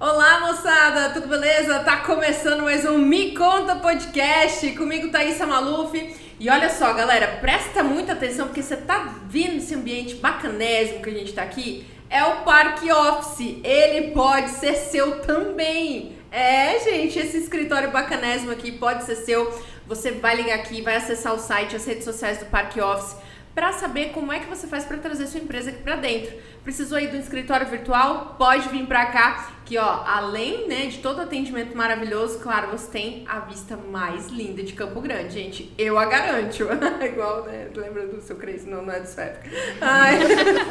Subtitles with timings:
[0.00, 1.80] Olá, moçada, tudo beleza?
[1.80, 4.70] Tá começando mais um Me Conta Podcast.
[4.70, 6.16] Comigo, Thaisa Maluf.
[6.40, 11.10] E olha só, galera, presta muita atenção porque você tá vendo esse ambiente bacanésimo que
[11.10, 11.86] a gente tá aqui.
[12.08, 13.58] É o Parque Office.
[13.62, 16.18] Ele pode ser seu também.
[16.32, 19.52] É, gente, esse escritório bacanésimo aqui pode ser seu.
[19.90, 23.16] Você vai ligar aqui, vai acessar o site, as redes sociais do Parque Office
[23.52, 26.32] para saber como é que você faz para trazer sua empresa aqui para dentro.
[26.62, 28.36] Precisou aí do escritório virtual?
[28.38, 33.24] Pode vir para cá, que ó, além, né, de todo atendimento maravilhoso, claro, você tem
[33.28, 35.74] a vista mais linda de Campo Grande, gente.
[35.76, 36.68] Eu a garanto.
[37.04, 38.70] Igual, né, lembra do seu Crazy?
[38.70, 39.50] Não, não é do época.
[39.80, 40.20] Ai,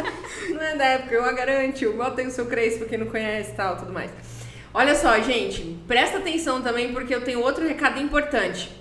[0.50, 1.84] não é da época, eu a garanto.
[1.84, 4.12] Igual tem o seu pra quem não conhece e tal, tudo mais.
[4.74, 8.79] Olha só, gente, presta atenção também porque eu tenho outro recado importante.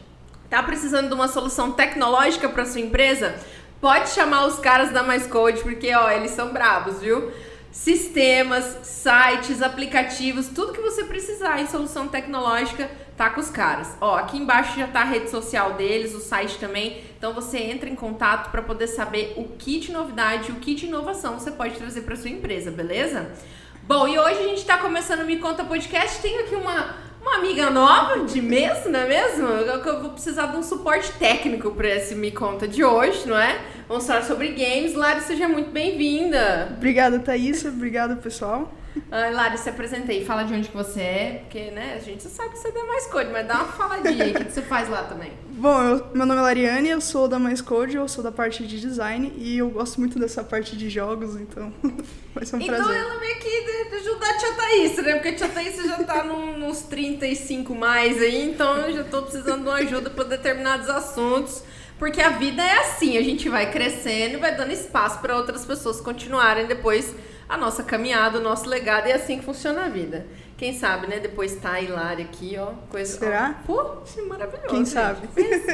[0.50, 3.34] Tá precisando de uma solução tecnológica para sua empresa?
[3.80, 7.30] Pode chamar os caras da Mais Code, porque ó, eles são bravos, viu?
[7.70, 13.94] Sistemas, sites, aplicativos, tudo que você precisar em solução tecnológica, tá com os caras.
[14.00, 17.04] Ó, aqui embaixo já tá a rede social deles, o site também.
[17.18, 20.86] Então você entra em contato para poder saber o que de novidade, o que de
[20.86, 23.30] inovação você pode trazer para sua empresa, beleza?
[23.82, 26.20] Bom, e hoje a gente está começando o Me Conta Podcast.
[26.20, 29.46] Tenho aqui uma, uma amiga nova de mês, não é mesmo?
[29.46, 33.60] Eu, vou precisar de um suporte técnico para esse Me Conta de hoje, não é?
[33.88, 34.94] Vamos falar sobre games.
[34.94, 36.72] Lari, seja muito bem-vinda.
[36.76, 37.64] Obrigada, Thaís.
[37.64, 38.72] Obrigada, pessoal.
[39.10, 40.24] Ah, Lari, se apresentei.
[40.24, 43.06] Fala de onde que você é, porque, né, a gente sabe que você dá mais
[43.06, 44.30] code, mas dá uma faladinha aí.
[44.32, 45.32] O que, que você faz lá também?
[45.50, 48.64] Bom, eu, meu nome é Lariane, eu sou da Mais Code, eu sou da parte
[48.64, 51.72] de design e eu gosto muito dessa parte de jogos, então
[52.32, 52.96] vai ser um então prazer.
[52.96, 55.12] ela veio aqui de- de ajudar a tia Thaís, né?
[55.14, 59.22] Porque a tia Thaís já tá num- nos 35 mais aí, então eu já tô
[59.22, 61.62] precisando de uma ajuda para determinados assuntos.
[61.98, 65.64] Porque a vida é assim, a gente vai crescendo e vai dando espaço para outras
[65.66, 67.12] pessoas continuarem depois
[67.48, 70.26] a nossa caminhada, o nosso legado, e é assim que funciona a vida.
[70.58, 71.18] Quem sabe, né?
[71.18, 72.72] Depois tá a Hilária aqui, ó.
[72.90, 73.60] Coisa, Será?
[73.62, 74.68] Ó, pô, maravilhoso.
[74.68, 74.88] Quem gente.
[74.90, 75.28] sabe?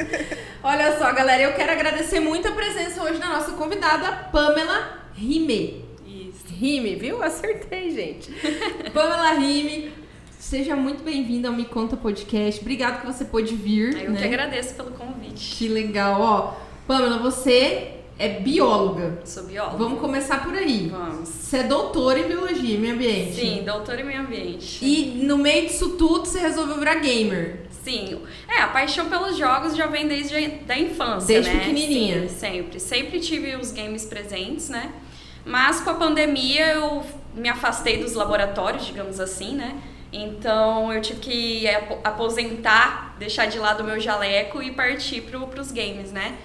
[0.63, 5.83] Olha só, galera, eu quero agradecer muito a presença hoje da nossa convidada, Pamela Rime.
[6.05, 6.45] Isso.
[6.47, 7.21] Rime, viu?
[7.23, 8.31] Acertei, gente.
[8.93, 9.91] Pamela Rime,
[10.37, 12.61] seja muito bem-vinda ao Me Conta Podcast.
[12.61, 14.01] Obrigado que você pôde vir.
[14.03, 14.19] Eu né?
[14.19, 15.55] que agradeço pelo convite.
[15.55, 16.53] Que legal, ó.
[16.85, 19.19] Pamela, você é bióloga.
[19.25, 19.77] Sou bióloga.
[19.77, 20.87] Vamos começar por aí.
[20.89, 21.27] Vamos.
[21.29, 23.35] Você é doutora em biologia e meio ambiente.
[23.35, 24.83] Sim, doutora em meio ambiente.
[24.83, 27.61] E no meio disso tudo, você resolveu virar gamer.
[27.83, 31.59] Sim, é, a paixão pelos jogos já vem desde a da infância, Desde né?
[31.59, 32.27] pequenininha.
[32.27, 32.79] Sim, sempre.
[32.79, 34.91] Sempre tive os games presentes, né?
[35.45, 37.03] Mas com a pandemia eu
[37.35, 39.75] me afastei dos laboratórios, digamos assim, né?
[40.11, 45.45] Então eu tive que apo- aposentar, deixar de lado o meu jaleco e partir pro,
[45.47, 46.35] pros games, né?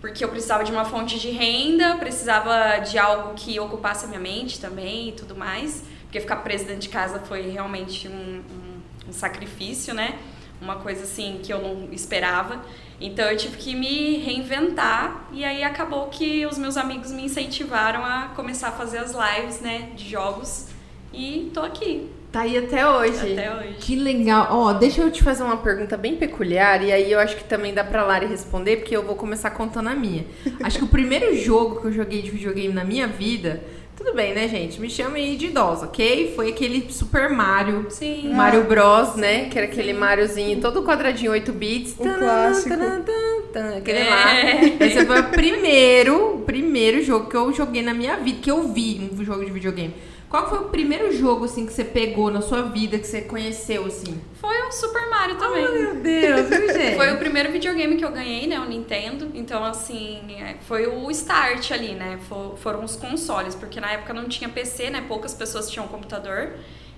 [0.00, 4.20] Porque eu precisava de uma fonte de renda, precisava de algo que ocupasse a minha
[4.20, 5.84] mente também e tudo mais.
[6.04, 10.18] Porque ficar preso dentro de casa foi realmente um, um, um sacrifício, né?
[10.60, 12.62] Uma coisa assim que eu não esperava.
[13.00, 18.04] Então eu tive que me reinventar e aí acabou que os meus amigos me incentivaram
[18.04, 20.68] a começar a fazer as lives, né, de jogos.
[21.12, 23.32] E tô aqui Tá aí até hoje.
[23.32, 23.74] até hoje.
[23.80, 24.46] Que legal.
[24.50, 27.74] Ó, deixa eu te fazer uma pergunta bem peculiar e aí eu acho que também
[27.74, 30.24] dá pra Lari responder, porque eu vou começar contando a minha.
[30.62, 33.60] acho que o primeiro jogo que eu joguei de videogame na minha vida,
[33.96, 34.80] tudo bem, né, gente?
[34.80, 36.32] Me chamem de idosa, ok?
[36.36, 37.86] Foi aquele Super Mario.
[37.90, 38.32] Sim.
[38.32, 39.46] Mario Bros, né?
[39.48, 41.94] Que era aquele Mariozinho todo quadradinho 8 bits.
[41.98, 42.68] O Tanana, clássico.
[42.68, 43.04] tanana,
[43.52, 44.08] tanana, Aquele É.
[44.08, 44.86] lá.
[44.86, 48.68] Esse foi o primeiro, o primeiro jogo que eu joguei na minha vida, que eu
[48.72, 49.92] vi um jogo de videogame.
[50.30, 53.84] Qual foi o primeiro jogo, assim, que você pegou na sua vida, que você conheceu,
[53.84, 54.20] assim?
[54.40, 55.68] Foi o Super Mario também.
[55.72, 56.96] meu Deus, viu, gente?
[56.96, 58.60] Foi o primeiro videogame que eu ganhei, né?
[58.60, 59.28] O Nintendo.
[59.34, 62.18] Então, assim, é, foi o start ali, né?
[62.28, 65.04] Fo- Foram os consoles, porque na época não tinha PC, né?
[65.08, 66.52] Poucas pessoas tinham computador.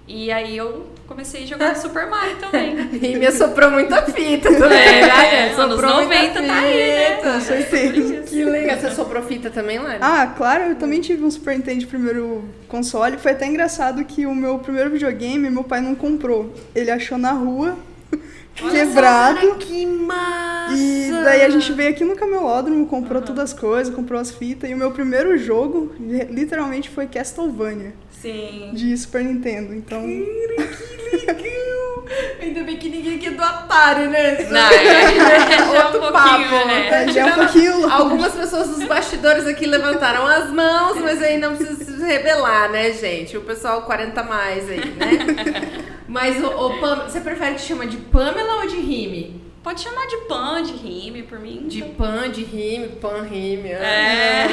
[0.06, 2.76] E aí eu comecei a jogar Super Mario também.
[3.00, 5.54] E me assoprou muita fita também, É, né?
[5.54, 7.16] anos Soprou muita 90 tá aí, né?
[7.22, 8.14] Com certeza.
[8.22, 8.78] Que legal.
[8.78, 9.98] Você soprou fita também, Lari?
[10.00, 13.16] Ah, claro, eu também tive um Super Nintendo primeiro console.
[13.18, 16.52] Foi até engraçado que o meu primeiro videogame meu pai não comprou.
[16.74, 17.76] Ele achou na rua,
[18.54, 19.40] quebrado.
[19.40, 20.74] Cara, que massa!
[20.74, 24.68] E daí a gente veio aqui no camelódromo, comprou todas as coisas, comprou as fitas.
[24.70, 25.92] E o meu primeiro jogo,
[26.30, 28.70] literalmente, foi Castlevania, Sim.
[28.72, 29.74] de Super Nintendo.
[29.74, 32.04] Então, Que legal!
[32.40, 34.46] Ainda bem que ninguém aqui é do Atari, né?
[34.50, 36.66] Não, é, já é um Outro pouquinho, papo.
[36.66, 37.08] né?
[37.12, 37.92] já é um pouquinho longe.
[37.94, 42.92] Algumas pessoas dos bastidores aqui levantaram as mãos, mas aí não precisa se revelar, né,
[42.92, 43.36] gente?
[43.36, 45.82] O pessoal 40 a mais aí, né?
[46.06, 49.40] Mas, o, Pam, você prefere que chama de Pamela ou de Rime?
[49.62, 51.68] Pode chamar de pan, de rime, por mim.
[51.68, 53.68] De então- pan, de rime, pan, rime.
[53.70, 54.46] É.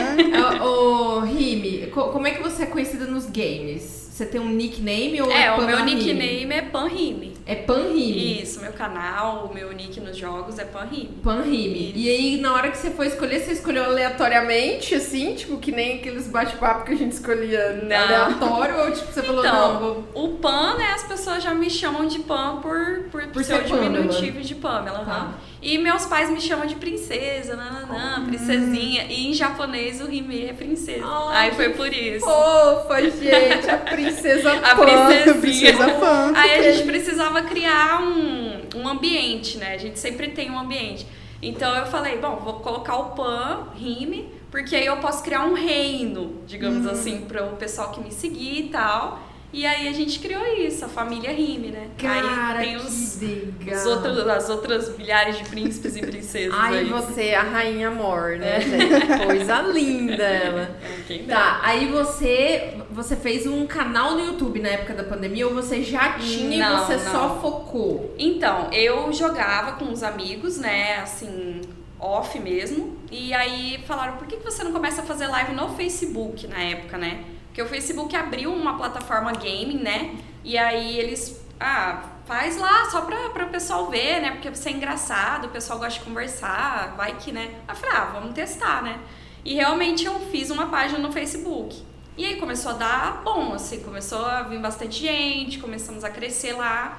[0.64, 3.99] Ô, ô, Rime, co- como é que você é conhecida nos games?
[4.20, 7.32] Você tem um nickname ou é, É, o meu nickname é pan rime.
[7.46, 8.42] É pan rime.
[8.42, 11.12] Isso, meu canal, o meu nick nos jogos é pan rime.
[11.24, 11.94] Pan rime.
[11.96, 15.36] E aí, na hora que você foi escolher, você escolheu aleatoriamente, assim?
[15.36, 17.96] Tipo, que nem aqueles bate-papo que a gente escolhia Não.
[17.96, 18.80] aleatório?
[18.82, 20.04] Ou tipo, você falou, Então, não, vou...
[20.14, 23.66] o Pan, né, as pessoas já me chamam de Pan por, por, Por ser ser
[23.68, 23.90] o Pamela.
[23.90, 25.00] diminutivo de Pamela.
[25.00, 25.12] Tá.
[25.14, 25.34] aham.
[25.62, 29.04] E meus pais me chamam de princesa, nananã, princesinha.
[29.10, 31.04] E em japonês o Rime é princesa.
[31.06, 32.26] Ai, Aí foi por isso.
[32.26, 34.84] Fofa, gente, a princesa A Pan.
[34.86, 35.36] princesinha.
[35.42, 36.32] Princesa fã.
[36.36, 39.74] Aí a gente precisava criar um, um ambiente, né?
[39.74, 41.06] A gente sempre tem um ambiente.
[41.42, 45.54] Então eu falei, bom, vou colocar o Pan, rime, porque aí eu posso criar um
[45.54, 46.92] reino, digamos Uhum.
[46.92, 49.20] assim, para o pessoal que me seguir e tal.
[49.52, 51.88] E aí a gente criou isso, a família rime, né?
[51.98, 53.80] Cara, aí tem que os, legal.
[53.80, 56.86] os outros, as outras milhares de príncipes e princesas Ai, aí.
[56.86, 58.62] você, a rainha amor, né, É.
[58.62, 59.26] gente?
[59.26, 60.78] Coisa linda ela.
[60.84, 61.26] É, quem.
[61.26, 65.82] Tá, aí você, você fez um canal no YouTube na época da pandemia ou você
[65.82, 67.12] já tinha Não, e você não.
[67.12, 68.14] só focou?
[68.20, 71.62] Então, eu jogava com os amigos, né, assim,
[72.00, 72.98] off mesmo.
[73.12, 76.96] E aí falaram, por que você não começa a fazer live no Facebook na época,
[77.00, 77.24] né?
[77.60, 80.16] Porque o Facebook abriu uma plataforma gaming, né?
[80.46, 84.32] E aí eles, ah, faz lá só pra, pra o pessoal ver, né?
[84.32, 87.60] Porque você é engraçado, o pessoal gosta de conversar, vai que, né?
[87.68, 88.98] Aí eu falei, ah, vamos testar, né?
[89.44, 91.84] E realmente eu fiz uma página no Facebook.
[92.16, 96.54] E aí começou a dar bom, assim, começou a vir bastante gente, começamos a crescer
[96.54, 96.98] lá.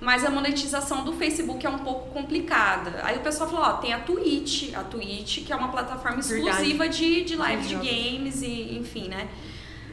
[0.00, 3.00] Mas a monetização do Facebook é um pouco complicada.
[3.02, 6.48] Aí o pessoal falou, ó, tem a Twitch, a Twitch, que é uma plataforma Verdade.
[6.48, 9.28] exclusiva de, de live de games e enfim, né?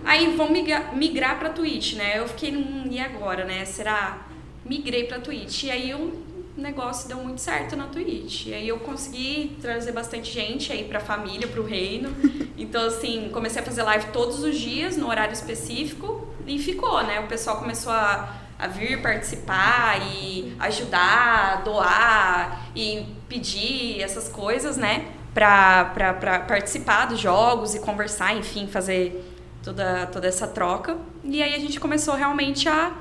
[0.06, 2.20] Aí vão migrar, migrar pra Twitch, né?
[2.20, 3.66] Eu fiquei, hum, e agora, né?
[3.66, 4.26] Será?
[4.66, 5.64] Migrei pra Twitch.
[5.64, 6.24] E aí o
[6.58, 8.48] negócio deu muito certo na Twitch.
[8.48, 12.14] E aí eu consegui trazer bastante gente aí pra família, pro reino.
[12.58, 16.28] Então, assim, comecei a fazer live todos os dias, no horário específico.
[16.46, 17.20] E ficou, né?
[17.20, 25.08] O pessoal começou a, a vir participar e ajudar, doar e pedir essas coisas, né?
[25.34, 29.33] Pra participar dos jogos e conversar, enfim, fazer
[29.64, 30.98] toda, toda essa troca.
[31.24, 32.92] E aí a gente começou realmente a,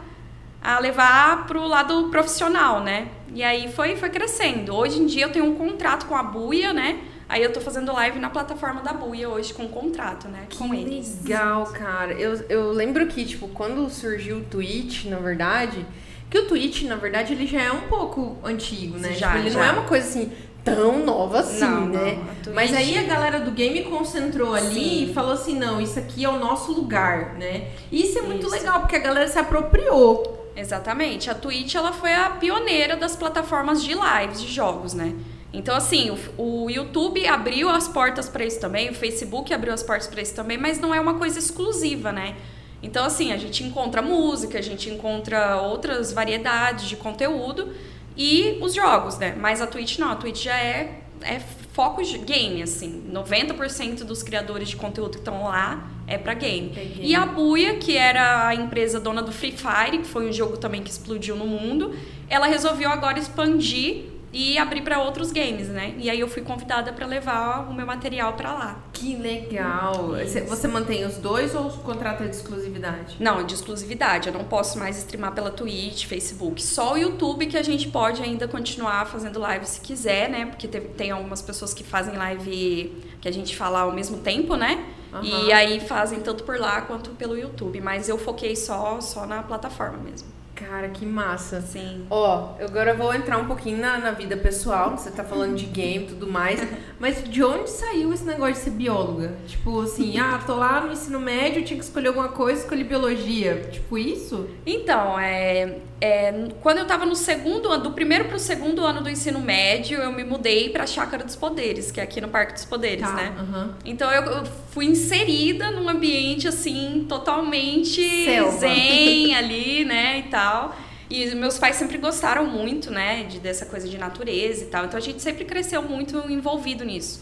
[0.62, 3.08] a levar pro lado profissional, né?
[3.34, 4.74] E aí foi, foi crescendo.
[4.74, 7.00] Hoje em dia eu tenho um contrato com a Buia, né?
[7.28, 10.46] Aí eu tô fazendo live na plataforma da Buia hoje com contrato, né?
[10.56, 11.22] com que eles.
[11.22, 12.12] legal, cara.
[12.12, 15.86] Eu, eu lembro que, tipo, quando surgiu o Twitch, na verdade,
[16.28, 19.14] que o Twitch, na verdade, ele já é um pouco antigo, né?
[19.14, 19.58] Já, tipo, ele já.
[19.58, 20.30] não é uma coisa assim
[20.64, 22.18] tão nova assim, Não, né?
[22.18, 25.04] não, Twitch- Mas aí a galera do game concentrou ali Sim.
[25.10, 27.68] e falou assim: não, isso aqui é o nosso lugar, né?
[27.90, 28.54] E isso é muito Isso.
[28.54, 30.50] legal, porque a galera se apropriou.
[30.56, 31.30] Exatamente.
[31.30, 35.14] A Twitch ela foi a pioneira das plataformas de lives de jogos, né?
[35.52, 39.82] Então, assim, o, o YouTube abriu as portas para isso também, o Facebook abriu as
[39.82, 42.34] portas para isso também, mas não é uma coisa exclusiva, né?
[42.82, 47.68] Então, assim, a gente encontra música, a gente encontra outras variedades de conteúdo
[48.16, 49.34] e os jogos, né?
[49.38, 51.40] Mas a Twitch não, a Twitch já é, é
[51.72, 53.10] foco de game, assim.
[53.12, 56.68] 90% dos criadores de conteúdo que estão lá é para game.
[56.68, 56.94] Game.
[57.00, 60.56] E a Buia, que era a empresa dona do Free Fire, que foi um jogo
[60.56, 61.94] também que explodiu no mundo,
[62.28, 65.94] ela resolveu agora expandir e abrir para outros games, né?
[65.98, 68.80] E aí eu fui convidada para levar o meu material para lá.
[68.92, 70.18] Que legal.
[70.20, 70.40] Isso.
[70.46, 73.16] Você, mantém os dois ou o contrato é de exclusividade?
[73.20, 74.28] Não, de exclusividade.
[74.28, 76.62] Eu não posso mais streamar pela Twitch, Facebook.
[76.62, 80.46] Só o YouTube que a gente pode ainda continuar fazendo live se quiser, né?
[80.46, 84.86] Porque tem, algumas pessoas que fazem live que a gente fala ao mesmo tempo, né?
[85.12, 85.24] Aham.
[85.24, 87.80] E aí fazem tanto por lá quanto pelo YouTube.
[87.82, 90.41] Mas eu foquei só, só na plataforma mesmo.
[90.68, 91.60] Cara, que massa.
[91.60, 92.06] Sim.
[92.08, 95.66] Ó, agora eu vou entrar um pouquinho na, na vida pessoal, você tá falando de
[95.66, 96.60] game e tudo mais,
[97.02, 99.34] mas de onde saiu esse negócio de ser bióloga?
[99.48, 103.68] Tipo assim, ah, tô lá no ensino médio, tinha que escolher alguma coisa, escolhi biologia.
[103.72, 104.48] Tipo isso?
[104.64, 109.10] Então, é, é, quando eu tava no segundo ano, do primeiro pro segundo ano do
[109.10, 112.64] ensino médio, eu me mudei pra Chácara dos Poderes, que é aqui no Parque dos
[112.64, 113.34] Poderes, Tá, né?
[113.36, 113.74] aham.
[113.84, 118.58] Então eu, eu fui inserida num ambiente assim totalmente Selva.
[118.58, 120.72] zen ali, né, e tal.
[121.14, 124.86] E meus pais sempre gostaram muito, né, de, dessa coisa de natureza e tal.
[124.86, 127.20] Então a gente sempre cresceu muito envolvido nisso.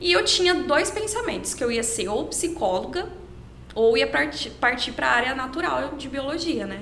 [0.00, 3.06] E eu tinha dois pensamentos, que eu ia ser ou psicóloga
[3.74, 4.50] ou ia partir,
[4.92, 6.80] para a área natural de biologia, né?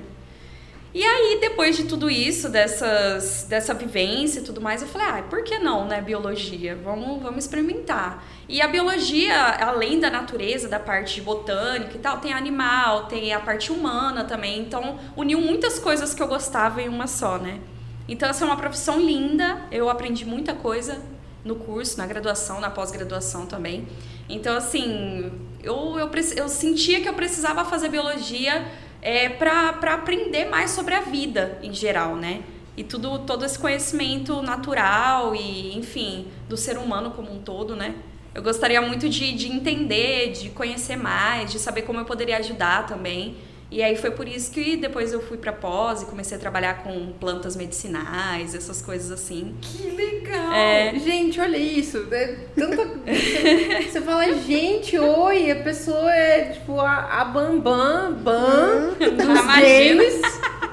[0.95, 5.23] E aí, depois de tudo isso, dessas, dessa vivência e tudo mais, eu falei, ah,
[5.23, 6.73] por que não, né, biologia?
[6.73, 8.23] Vamos, vamos experimentar.
[8.47, 13.41] E a biologia, além da natureza, da parte botânica e tal, tem animal, tem a
[13.41, 14.61] parte humana também.
[14.61, 17.59] Então, uniu muitas coisas que eu gostava em uma só, né?
[18.07, 19.63] Então, essa é uma profissão linda.
[19.69, 21.01] Eu aprendi muita coisa
[21.43, 23.85] no curso, na graduação, na pós-graduação também.
[24.29, 25.29] Então, assim,
[25.61, 28.65] eu, eu, eu sentia que eu precisava fazer biologia
[29.05, 32.41] é, para aprender mais sobre a vida em geral, né?
[32.75, 37.93] E tudo, todo esse conhecimento natural e, enfim, do ser humano como um todo, né?
[38.33, 42.87] Eu gostaria muito de, de entender, de conhecer mais, de saber como eu poderia ajudar
[42.87, 43.37] também.
[43.75, 46.81] E aí foi por isso que depois eu fui para pós e comecei a trabalhar
[46.81, 49.53] com plantas medicinais, essas coisas assim.
[49.59, 50.53] Que legal!
[50.53, 50.97] É...
[50.97, 52.07] Gente, olha isso.
[52.09, 52.87] É tanta...
[53.83, 59.17] Você fala, gente, oi, a pessoa é tipo a, a Bambam Bam uhum.
[59.17, 60.21] dos games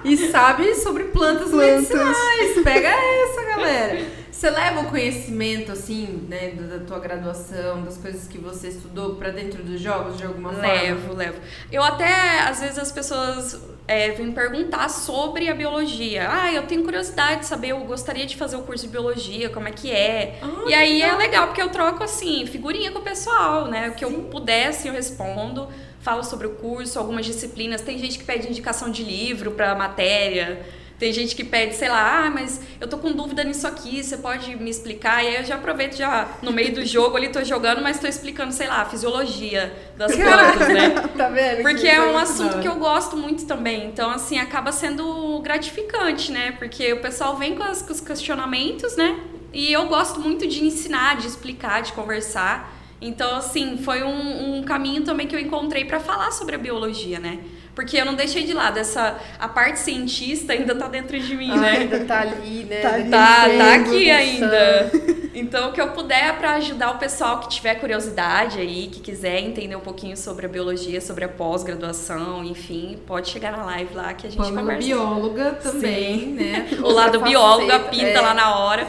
[0.04, 2.62] e sabe sobre plantas, plantas medicinais.
[2.62, 4.21] Pega essa, galera.
[4.42, 9.30] Você leva o conhecimento, assim, né, da tua graduação, das coisas que você estudou para
[9.30, 11.14] dentro dos jogos, de alguma levo, forma?
[11.14, 11.40] Levo, levo.
[11.70, 16.28] Eu até, às vezes, as pessoas é, vêm perguntar sobre a biologia.
[16.28, 19.68] Ah, eu tenho curiosidade de saber, eu gostaria de fazer o curso de biologia, como
[19.68, 20.40] é que é.
[20.42, 23.90] Ah, e aí é legal, porque eu troco, assim, figurinha com o pessoal, né?
[23.90, 24.12] O que Sim.
[24.12, 25.68] eu pudesse, eu respondo
[26.00, 27.80] falo sobre o curso, algumas disciplinas.
[27.80, 30.81] Tem gente que pede indicação de livro para matéria.
[31.02, 34.16] Tem gente que pede, sei lá, ah, mas eu tô com dúvida nisso aqui, você
[34.16, 35.24] pode me explicar?
[35.24, 38.06] E aí eu já aproveito já no meio do jogo ali, tô jogando, mas tô
[38.06, 40.90] explicando, sei lá, a fisiologia das plantas, né?
[41.18, 41.62] tá vendo?
[41.62, 43.86] Porque é um assunto que eu gosto muito também.
[43.86, 46.52] Então, assim, acaba sendo gratificante, né?
[46.52, 49.18] Porque o pessoal vem com, as, com os questionamentos, né?
[49.52, 52.78] E eu gosto muito de ensinar, de explicar, de conversar.
[53.00, 57.18] Então, assim, foi um, um caminho também que eu encontrei para falar sobre a biologia,
[57.18, 57.40] né?
[57.74, 61.50] Porque eu não deixei de lado essa a parte cientista ainda tá dentro de mim,
[61.52, 61.70] ah, né?
[61.78, 62.80] Ainda tá ali, né?
[62.80, 64.92] Tá, ali tá, tá aqui ainda.
[65.34, 69.40] Então, o que eu puder para ajudar o pessoal que tiver curiosidade aí, que quiser
[69.40, 74.12] entender um pouquinho sobre a biologia, sobre a pós-graduação, enfim, pode chegar na live lá
[74.12, 74.88] que a gente Pamela conversa.
[74.88, 76.32] bióloga também, Sim.
[76.34, 76.68] né?
[76.82, 78.20] o lado bióloga pinta é.
[78.20, 78.86] lá na hora.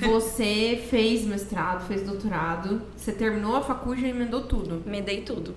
[0.00, 4.82] Você fez mestrado, fez doutorado, você terminou a faculdade e emendou tudo.
[4.86, 5.54] Emendei tudo.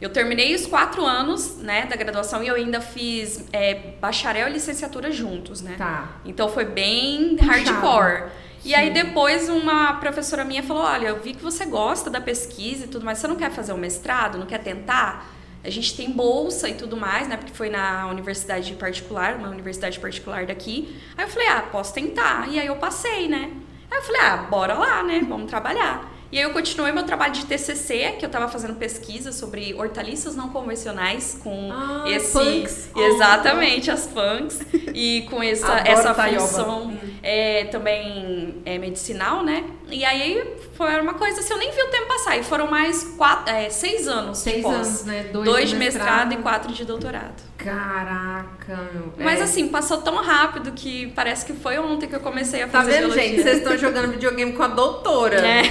[0.00, 4.52] Eu terminei os quatro anos, né, da graduação e eu ainda fiz é, bacharel e
[4.52, 5.76] licenciatura juntos, né?
[5.78, 6.16] Tá.
[6.24, 8.24] Então foi bem hardcore.
[8.60, 8.70] Sim.
[8.70, 12.84] E aí depois uma professora minha falou, olha, eu vi que você gosta da pesquisa
[12.86, 15.30] e tudo mais, você não quer fazer um mestrado, não quer tentar?
[15.62, 17.38] A gente tem bolsa e tudo mais, né?
[17.38, 20.94] Porque foi na universidade particular, uma universidade particular daqui.
[21.16, 22.48] Aí eu falei, ah, posso tentar.
[22.50, 23.50] E aí eu passei, né?
[23.90, 25.24] Aí eu falei, ah, bora lá, né?
[25.26, 26.13] Vamos trabalhar.
[26.34, 30.34] E aí eu continuei meu trabalho de TCC, que eu estava fazendo pesquisa sobre hortaliças
[30.34, 32.90] não convencionais com ah, esse punks.
[32.96, 34.58] exatamente as punks
[34.92, 36.98] e com essa essa função hum.
[37.22, 39.64] é, também é medicinal, né?
[39.88, 42.36] E aí foi uma coisa assim, eu nem vi o tempo passar.
[42.36, 44.38] E foram mais quatro, é, seis anos.
[44.38, 45.28] Seis anos, né?
[45.32, 46.06] Dois, Dois de mestrado.
[46.08, 47.53] mestrado e quatro de doutorado.
[47.64, 49.14] Caraca, meu.
[49.16, 49.44] Mas é.
[49.44, 52.92] assim, passou tão rápido que parece que foi ontem que eu comecei a tá fazer
[52.92, 53.28] Tá vendo, biologia.
[53.30, 53.42] gente?
[53.42, 55.36] Vocês estão jogando videogame com a doutora.
[55.36, 55.62] É.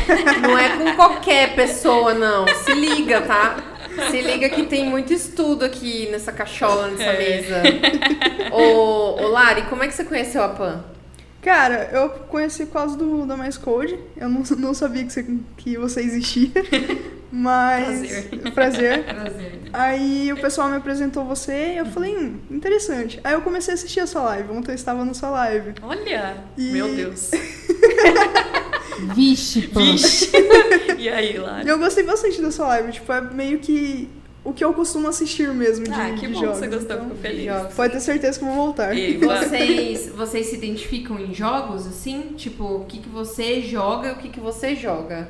[0.41, 2.47] Não é com qualquer pessoa, não.
[2.47, 3.57] Se liga, tá?
[4.09, 7.17] Se liga que tem muito estudo aqui nessa cachola, nessa é.
[7.19, 7.61] mesa.
[8.51, 10.83] ô, ô, Lari, como é que você conheceu a Pan?
[11.43, 13.99] Cara, eu conheci por causa do, da Mais Code.
[14.15, 15.25] Eu não, não sabia que você,
[15.57, 16.49] que você existia.
[17.29, 18.27] Mas.
[18.53, 18.53] Prazer.
[18.53, 19.03] Prazer.
[19.03, 19.61] Prazer.
[19.73, 23.19] Aí o pessoal me apresentou você e eu falei, hum, interessante.
[23.23, 24.51] Aí eu comecei a assistir a sua live.
[24.51, 25.73] Ontem eu estava na sua live.
[25.81, 26.37] Olha!
[26.55, 26.71] E...
[26.71, 27.31] Meu Deus.
[29.15, 29.79] Vixe, pô.
[29.79, 30.29] Vixe.
[30.97, 31.63] e aí, lá?
[31.63, 32.91] Eu gostei bastante da sua live.
[32.91, 34.07] Tipo, é meio que
[34.43, 36.57] o que eu costumo assistir mesmo de, ah, que de bom jogos.
[36.57, 37.73] você gostou, então, fico feliz.
[37.75, 38.95] Pode ter certeza que vou voltar.
[38.95, 42.33] E vocês, vocês se identificam em jogos, assim?
[42.35, 45.29] Tipo, o que, que você joga e o que, que você joga?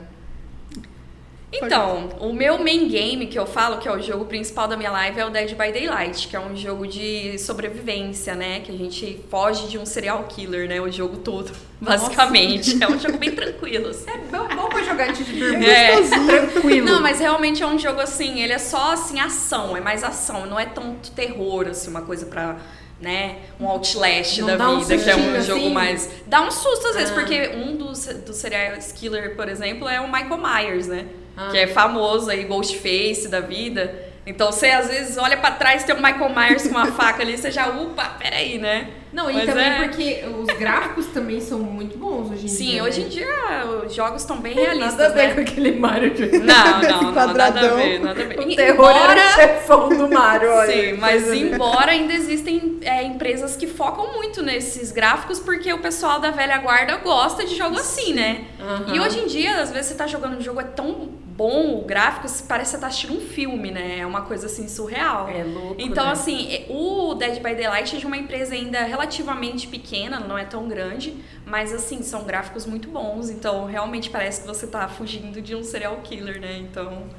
[1.54, 4.92] Então, o meu main game que eu falo, que é o jogo principal da minha
[4.92, 8.62] live, é o Dead by Daylight, que é um jogo de sobrevivência, né?
[8.62, 10.82] Que a gente foge de um serial killer, né?
[10.82, 12.76] O jogo todo, basicamente.
[12.76, 12.84] Nossa.
[12.94, 13.90] É um jogo bem tranquilo.
[13.90, 14.10] Assim.
[14.10, 15.70] É bom, bom pra jogar antes de dormir.
[15.70, 16.86] É, tranquilo.
[16.86, 20.46] Não, mas realmente é um jogo assim, ele é só assim, ação, é mais ação,
[20.46, 22.58] não é tanto terror, assim, uma coisa pra
[23.00, 25.48] né, um Outlast não da vida, um que é um assim?
[25.48, 26.10] jogo mais.
[26.26, 27.14] Dá um susto às vezes, ah.
[27.14, 31.06] porque um dos, dos serial killer, por exemplo, é o Michael Myers, né?
[31.36, 31.50] Ah.
[31.52, 34.14] Que é famoso aí, Ghostface da vida.
[34.26, 37.38] Então você às vezes olha para trás tem o Michael Myers com uma faca ali,
[37.38, 38.88] você já, upa, peraí, né?
[39.12, 39.80] Não, e Mas também é...
[39.80, 42.74] porque os gráficos também são muito bons hoje em Sim, dia.
[42.74, 43.06] Sim, hoje né?
[43.06, 44.98] em dia os jogos estão bem realistas.
[44.98, 45.34] Nada a ver né?
[45.36, 46.40] com aquele Mario de...
[46.40, 48.40] Não, não, não, nada a ver, nada a ver.
[48.40, 49.12] O terror embora...
[49.12, 50.72] era o chefão do Mario, olha.
[50.72, 56.20] Sim, mas embora ainda existem é, empresas que focam muito nesses gráficos porque o pessoal
[56.20, 58.46] da velha guarda gosta de jogo assim, né?
[58.60, 58.96] Uhum.
[58.96, 61.82] E hoje em dia, às vezes você tá jogando um jogo é tão bom, o
[61.84, 64.00] gráfico, parece que você tá assistindo um filme, né?
[64.00, 65.28] É uma coisa assim surreal.
[65.28, 65.76] É louco.
[65.80, 66.12] Então, né?
[66.12, 70.68] assim, o Dead by Daylight é de uma empresa ainda relativamente pequena, não é tão
[70.68, 75.56] grande, mas assim, são gráficos muito bons, então realmente parece que você tá fugindo de
[75.56, 76.58] um serial killer, né?
[76.58, 77.10] Então.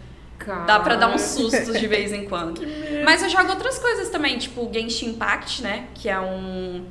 [0.66, 2.60] Dá pra dar uns sustos de vez em quando.
[3.04, 5.86] Mas eu jogo outras coisas também, tipo Genshin Impact, né?
[5.94, 6.84] Que é um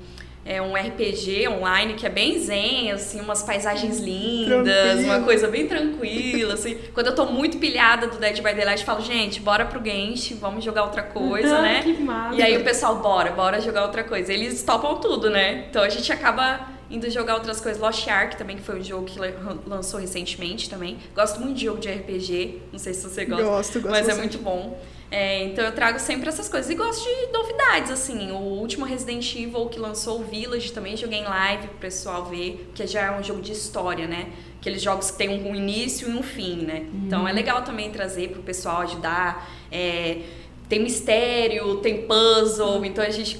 [0.45, 5.03] é um RPG online que é bem zen, assim, umas paisagens lindas, Tranquilo.
[5.03, 6.77] uma coisa bem tranquila, assim.
[6.93, 10.35] Quando eu tô muito pilhada do Dead by Daylight, eu falo, gente, bora pro Genshin,
[10.35, 11.81] vamos jogar outra coisa, né?
[11.81, 12.35] que massa.
[12.35, 14.33] E aí o pessoal, bora, bora jogar outra coisa.
[14.33, 15.65] Eles topam tudo, né?
[15.69, 17.81] Então a gente acaba indo jogar outras coisas.
[17.81, 19.19] Lost Ark também, que foi um jogo que
[19.65, 20.97] lançou recentemente também.
[21.15, 23.43] Gosto muito de jogo de RPG, não sei se você gosta.
[23.43, 23.91] Gosto, gosto.
[23.91, 24.77] Mas é muito bom.
[25.13, 26.71] É, então eu trago sempre essas coisas.
[26.71, 28.31] E gosto de novidades, assim.
[28.31, 32.71] O último Resident Evil que lançou o Village também joguei em live pro pessoal ver,
[32.73, 34.29] que já é um jogo de história, né?
[34.59, 36.87] Aqueles jogos que tem um início e um fim, né?
[36.91, 37.01] Uhum.
[37.05, 39.47] Então é legal também trazer pro pessoal ajudar.
[39.71, 40.21] É,
[40.67, 43.39] tem mistério, tem puzzle, então a gente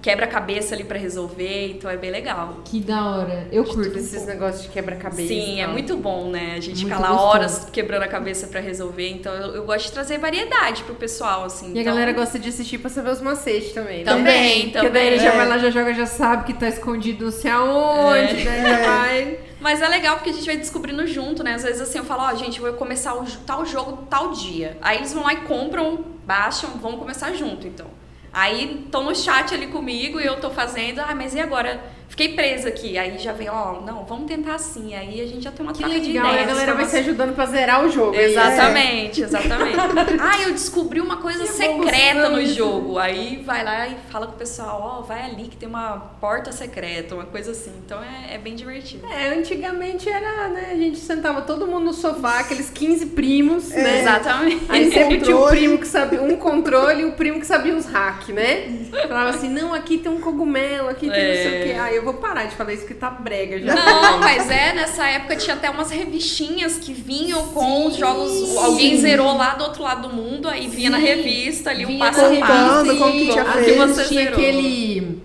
[0.00, 2.60] quebra-cabeça ali para resolver, então é bem legal.
[2.64, 3.46] Que da hora.
[3.52, 5.28] Eu curto esses negócios de quebra-cabeça.
[5.28, 6.54] Sim, é muito bom, né?
[6.56, 9.92] A gente fica lá horas quebrando a cabeça para resolver, então eu, eu, gosto de
[9.92, 11.68] trazer variedade pro pessoal, assim.
[11.68, 11.82] E então...
[11.82, 13.98] a galera gosta de assistir pra saber os macetes também.
[13.98, 14.04] Né?
[14.04, 14.72] Também, também.
[14.72, 15.18] Porque daí ele é.
[15.18, 18.62] já vai lá, já joga, já sabe que tá escondido não sei aonde, é.
[18.62, 19.38] já vai...
[19.60, 21.54] Mas é legal porque a gente vai descobrindo junto, né?
[21.54, 24.76] Às vezes assim, eu falo, ó, oh, gente, vou começar o, tal jogo tal dia.
[24.82, 28.01] Aí eles vão lá e compram, baixam, vamos começar junto, então.
[28.32, 31.82] Aí estão no chat ali comigo e eu tô fazendo, ah, mas e agora?
[32.12, 32.98] Fiquei presa aqui.
[32.98, 34.94] Aí já vem, ó, não, vamos tentar assim.
[34.94, 36.10] Aí a gente já tem uma que troca legal.
[36.10, 36.42] de ideias.
[36.42, 38.14] a galera vai se ajudando pra zerar o jogo.
[38.14, 39.24] Exatamente, é.
[39.24, 39.78] exatamente.
[40.20, 42.98] ah, eu descobri uma coisa que secreta no jogo.
[42.98, 46.12] Aí vai lá e fala com o pessoal, ó, oh, vai ali que tem uma
[46.20, 47.72] porta secreta, uma coisa assim.
[47.82, 49.06] Então é, é bem divertido.
[49.06, 53.82] É, antigamente era, né, a gente sentava todo mundo no sofá, aqueles 15 primos, é.
[53.82, 54.00] né?
[54.02, 54.66] Exatamente.
[54.68, 57.86] Aí sempre tinha o primo que sabia um controle e o primo que sabia os
[57.86, 58.70] hacks, né?
[59.08, 61.28] Falava assim, não, aqui tem um cogumelo, aqui tem é.
[61.28, 61.80] não sei o quê.
[61.80, 63.74] Aí eu vou parar de falar isso que tá brega já.
[63.74, 68.56] Não, mas é, nessa época tinha até umas revistinhas que vinham com os jogos.
[68.56, 70.96] Alguém zerou lá do outro lado do mundo, aí vinha Sim.
[70.96, 72.98] na revista ali um passo a passo.
[72.98, 73.78] Como que tinha feito.
[73.78, 74.38] você tinha zerou.
[74.38, 75.22] aquele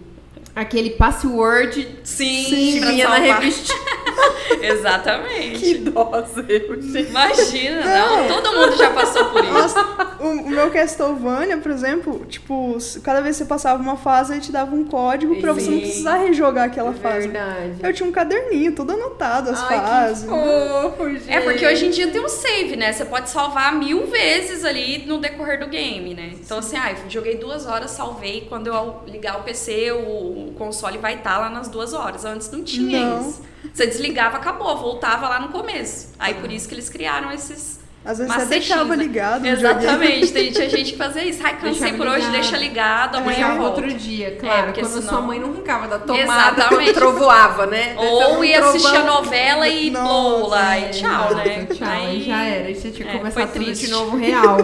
[0.55, 3.73] aquele password sim, sim vinha na revista.
[4.62, 5.60] Exatamente.
[5.60, 7.10] Que idosa eu, gente.
[7.10, 8.27] Imagina, não.
[8.27, 8.27] não.
[8.27, 9.53] Todo mundo já passou por isso.
[9.53, 14.34] Nossa, o, o meu Castlevania, por exemplo, tipo, cada vez que você passava uma fase,
[14.34, 15.60] ele te dava um código pra sim.
[15.60, 17.27] você não precisar rejogar aquela é fase.
[17.27, 17.75] Verdade.
[17.82, 20.23] Eu tinha um caderninho, tudo anotado, as Ai, fases.
[20.23, 21.32] Que fofo, gente.
[21.32, 22.93] É, porque hoje em dia tem um save, né?
[22.93, 26.32] Você pode salvar mil vezes ali no decorrer do game, né?
[26.34, 28.45] Então, assim, ah, joguei duas horas, salvei.
[28.47, 32.25] Quando eu ligar o PC, o o console vai estar tá lá nas duas horas.
[32.25, 33.30] Antes não tinha não.
[33.30, 33.41] isso.
[33.73, 36.13] Você desligava, acabou, voltava lá no começo.
[36.19, 37.77] Aí por isso que eles criaram esses.
[38.06, 39.03] Às vezes você deixava né?
[39.03, 39.45] ligado.
[39.45, 41.41] Exatamente, tem, tinha gente que fazia isso.
[41.43, 44.69] Ai, cansei por hoje, deixa ligado, amanhã é, outro dia, claro.
[44.69, 45.10] É, quando senão...
[45.10, 46.93] sua mãe não arrancava da tomada, Exatamente.
[46.95, 47.95] trovoava, né?
[47.97, 48.75] Ou ia trovão...
[48.75, 51.65] assistir a novela e blow lá, e tchau, né?
[51.65, 52.67] Tchau, aí já era.
[52.67, 53.86] Aí você tinha que é, começar tudo triste.
[53.86, 54.58] de novo real.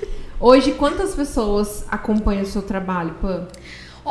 [0.38, 3.46] Hoje, quantas pessoas acompanham o seu trabalho, Pan?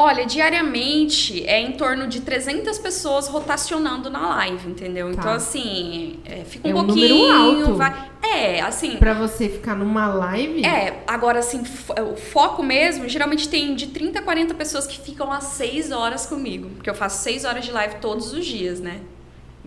[0.01, 5.11] Olha, diariamente é em torno de 300 pessoas rotacionando na live, entendeu?
[5.11, 5.19] Tá.
[5.19, 7.17] Então, assim, é, fica um, é um pouquinho.
[7.17, 7.75] Número alto.
[7.75, 8.95] Vai, é, assim.
[8.95, 10.65] Pra você ficar numa live?
[10.65, 11.61] É, agora, assim,
[11.97, 15.91] é, o foco mesmo, geralmente tem de 30 a 40 pessoas que ficam às 6
[15.91, 16.69] horas comigo.
[16.75, 19.01] Porque eu faço 6 horas de live todos os dias, né?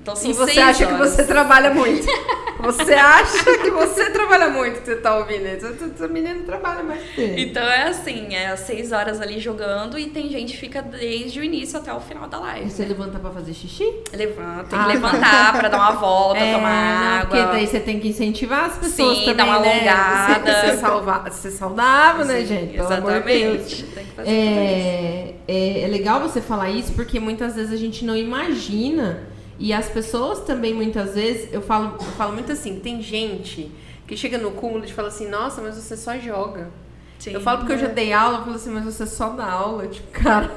[0.03, 1.11] Então são E você acha horas.
[1.11, 2.07] que você trabalha muito.
[2.63, 5.47] Você acha que você trabalha muito que você tá ouvindo.
[5.47, 7.01] Essa menina trabalha mais.
[7.19, 11.43] Então é assim, é seis horas ali jogando e tem gente que fica desde o
[11.43, 12.69] início até o final da live.
[12.69, 12.89] E você né?
[12.91, 13.85] levanta pra fazer xixi?
[14.13, 17.27] Levanta, tem ah, que levantar pra dar uma volta, é, tomar água.
[17.27, 19.73] Porque daí você tem que incentivar as pessoas Sim, também, dar uma né?
[19.73, 20.61] alongada.
[20.63, 22.73] Ser, salva, ser saudável, né, Sim, né, gente?
[22.75, 23.83] Pelo exatamente.
[23.87, 28.05] Tem que fazer é, é, é legal você falar isso porque muitas vezes a gente
[28.05, 29.32] não imagina
[29.63, 33.71] e as pessoas também, muitas vezes, eu falo, eu falo muito assim, tem gente
[34.09, 36.69] que chega no cúmulo e fala assim, nossa, mas você só joga.
[37.17, 37.77] Sim, eu falo porque é.
[37.77, 39.87] eu já dei aula, eu falo assim, mas você só dá aula.
[39.87, 40.51] Tipo, cara,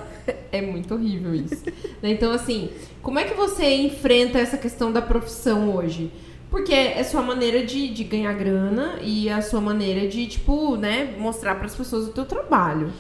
[0.52, 1.64] é muito horrível isso.
[2.02, 2.72] Né, então, assim,
[3.04, 6.12] como é que você enfrenta essa questão da profissão hoje?
[6.50, 11.14] Porque é sua maneira de, de ganhar grana e a sua maneira de, tipo, né,
[11.20, 12.92] mostrar para as pessoas o teu trabalho.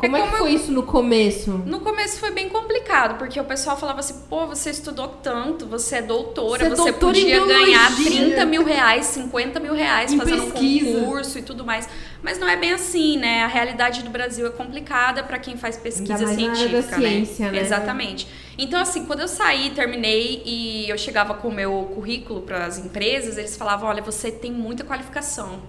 [0.00, 0.54] Como é, é que foi eu...
[0.54, 1.50] isso no começo?
[1.66, 5.96] No começo foi bem complicado, porque o pessoal falava assim, pô, você estudou tanto, você
[5.96, 10.50] é doutora, você, é você podia ganhar 30 mil reais, 50 mil reais em fazendo
[10.50, 10.98] pesquisa.
[10.98, 11.88] um concurso e tudo mais.
[12.22, 13.42] Mas não é bem assim, né?
[13.42, 17.52] A realidade do Brasil é complicada para quem faz pesquisa científica, da ciência, né?
[17.52, 17.60] né?
[17.60, 18.26] Exatamente.
[18.56, 22.78] Então, assim, quando eu saí, terminei e eu chegava com o meu currículo para as
[22.78, 25.60] empresas, eles falavam: olha, você tem muita qualificação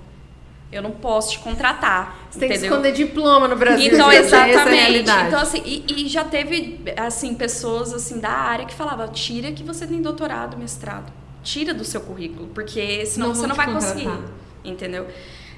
[0.72, 2.28] Eu não posso te contratar.
[2.30, 2.72] Você tem que entendeu?
[2.72, 3.94] esconder diploma no Brasil.
[3.94, 5.00] Então, é exatamente.
[5.28, 9.64] Então, assim, e, e já teve, assim, pessoas, assim, da área que falavam, tira que
[9.64, 11.12] você tem doutorado, mestrado.
[11.44, 14.06] Tira do seu currículo, porque senão Não você não vai conseguir.
[14.06, 14.30] contratar.
[14.64, 15.08] Entendeu?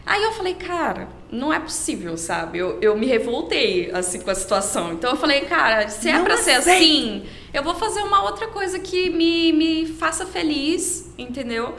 [0.06, 2.58] Aí eu falei, cara, não é possível, sabe?
[2.58, 4.94] Eu, eu me revoltei, assim, com a situação.
[4.94, 6.84] Então eu falei, cara, se é Não pra ser aceito.
[6.84, 11.74] assim, eu vou fazer uma outra coisa que me, me faça feliz, entendeu?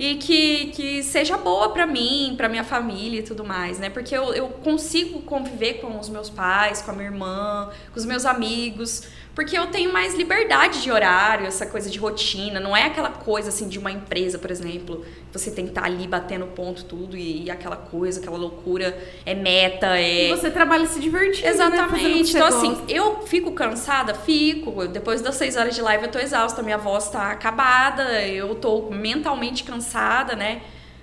[0.00, 3.90] E que, que seja boa pra mim, pra minha família e tudo mais, né?
[3.90, 8.06] Porque eu, eu consigo conviver com os meus pais, com a minha irmã, com os
[8.06, 9.02] meus amigos,
[9.34, 12.58] porque eu tenho mais liberdade de horário, essa coisa de rotina.
[12.60, 16.06] Não é aquela coisa assim de uma empresa, por exemplo, você tem que estar ali
[16.06, 20.26] batendo ponto tudo e, e aquela coisa, aquela loucura, é meta, é.
[20.26, 21.44] E você trabalha se divertindo.
[21.46, 21.50] né?
[21.50, 22.26] Exatamente.
[22.30, 22.66] você Então, gosta.
[22.66, 24.14] assim, eu fico cansada?
[24.14, 24.86] Fico.
[24.88, 28.90] Depois das seis horas de live eu tô exausta, minha voz tá acabada, eu tô
[28.90, 30.60] mentalmente cansada, né?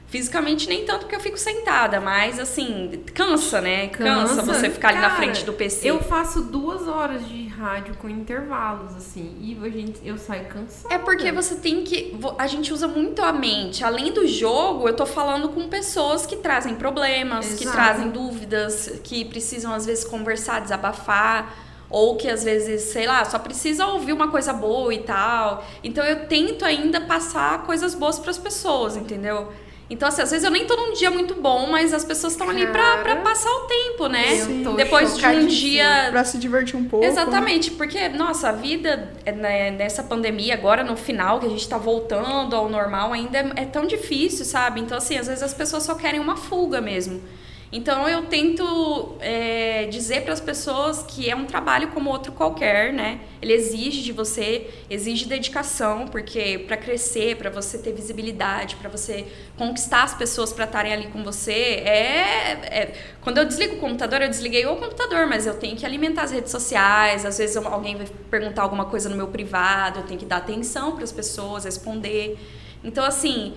[0.10, 3.88] Fisicamente nem tanto porque eu fico sentada, mas assim, cansa, né?
[3.90, 4.54] Cansa, Cansa.
[4.54, 5.90] você ficar ali na Cara, frente do PC.
[5.90, 10.94] Eu faço duas horas de rádio com intervalos, assim, e a gente, eu saio cansada.
[10.94, 12.18] É porque você tem que.
[12.38, 13.84] A gente usa muito a mente.
[13.84, 17.76] Além do jogo, eu tô falando com pessoas que trazem problemas, que Exato.
[17.76, 21.66] trazem dúvidas, que precisam às vezes conversar, desabafar.
[21.90, 25.66] Ou que às vezes, sei lá, só precisa ouvir uma coisa boa e tal.
[25.82, 29.50] Então eu tento ainda passar coisas boas pras pessoas, entendeu?
[29.90, 32.50] Então, assim, às vezes eu nem tô num dia muito bom, mas as pessoas estão
[32.50, 34.64] ali pra, pra passar o tempo, né?
[34.64, 37.06] tô Depois de um dia Pra se divertir um pouco.
[37.06, 41.68] Exatamente, porque, nossa, a vida é, né, nessa pandemia, agora no final, que a gente
[41.68, 44.82] tá voltando ao normal, ainda é, é tão difícil, sabe?
[44.82, 47.22] Então, assim, às vezes as pessoas só querem uma fuga mesmo.
[47.70, 52.94] Então, eu tento é, dizer para as pessoas que é um trabalho como outro qualquer,
[52.94, 53.20] né?
[53.42, 59.28] Ele exige de você, exige dedicação, porque para crescer, para você ter visibilidade, para você
[59.58, 64.22] conquistar as pessoas para estarem ali com você, é, é- Quando eu desligo o computador,
[64.22, 67.26] eu desliguei o computador, mas eu tenho que alimentar as redes sociais.
[67.26, 70.94] Às vezes alguém vai perguntar alguma coisa no meu privado, eu tenho que dar atenção
[70.96, 72.38] para as pessoas, responder.
[72.84, 73.54] Então, assim.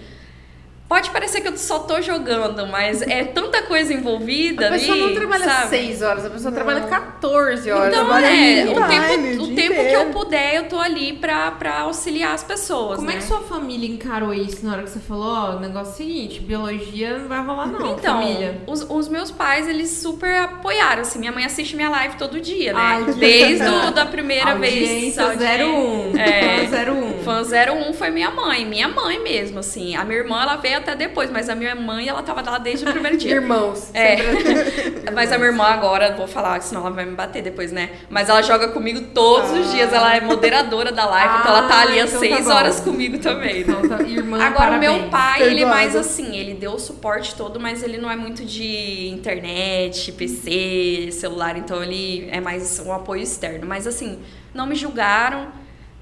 [0.90, 5.06] Pode parecer que eu só tô jogando, mas é tanta coisa envolvida A pessoa ali,
[5.06, 5.68] não trabalha sabe?
[5.68, 6.56] 6 horas, a pessoa Não.
[6.56, 7.94] trabalha 14 horas.
[7.94, 12.34] Então, é, o tempo, o tempo que eu puder, eu tô ali pra, pra auxiliar
[12.34, 13.14] as pessoas, Como né?
[13.14, 15.94] é que sua família encarou isso na hora que você falou, ó, o negócio é
[15.94, 18.60] o seguinte, biologia não vai rolar não, Então, família?
[18.66, 22.72] os, os meus pais, eles super apoiaram, assim, minha mãe assiste minha live todo dia,
[22.72, 22.80] né?
[22.82, 25.16] Ai, que Desde da primeira vez.
[25.16, 26.66] Audiência 01, É.
[26.66, 27.22] fã 01.
[27.22, 27.42] Fã
[27.88, 29.94] 01 foi minha mãe, minha mãe mesmo, assim.
[29.94, 32.84] A minha irmã, ela veio até depois, mas a minha mãe, ela tava lá desde
[32.86, 33.32] o primeiro dia.
[33.36, 33.90] Irmãos.
[33.94, 34.16] É.
[34.16, 37.90] sempre- Mas a minha irmã agora, vou falar, senão ela vai me bater depois, né?
[38.08, 41.80] Mas ela joga comigo todos os dias, ela é moderadora da live, então ela tá
[41.80, 42.52] ali Ah, às então tá seis bom.
[42.54, 43.60] horas comigo também?
[43.62, 45.10] Então, tá, irmã, Agora, o meu parabéns.
[45.10, 45.74] pai, ele é Perdoada.
[45.74, 51.08] mais assim, ele deu o suporte todo, mas ele não é muito de internet, PC,
[51.12, 53.66] celular, então ele é mais um apoio externo.
[53.66, 54.20] Mas assim,
[54.54, 55.48] não me julgaram,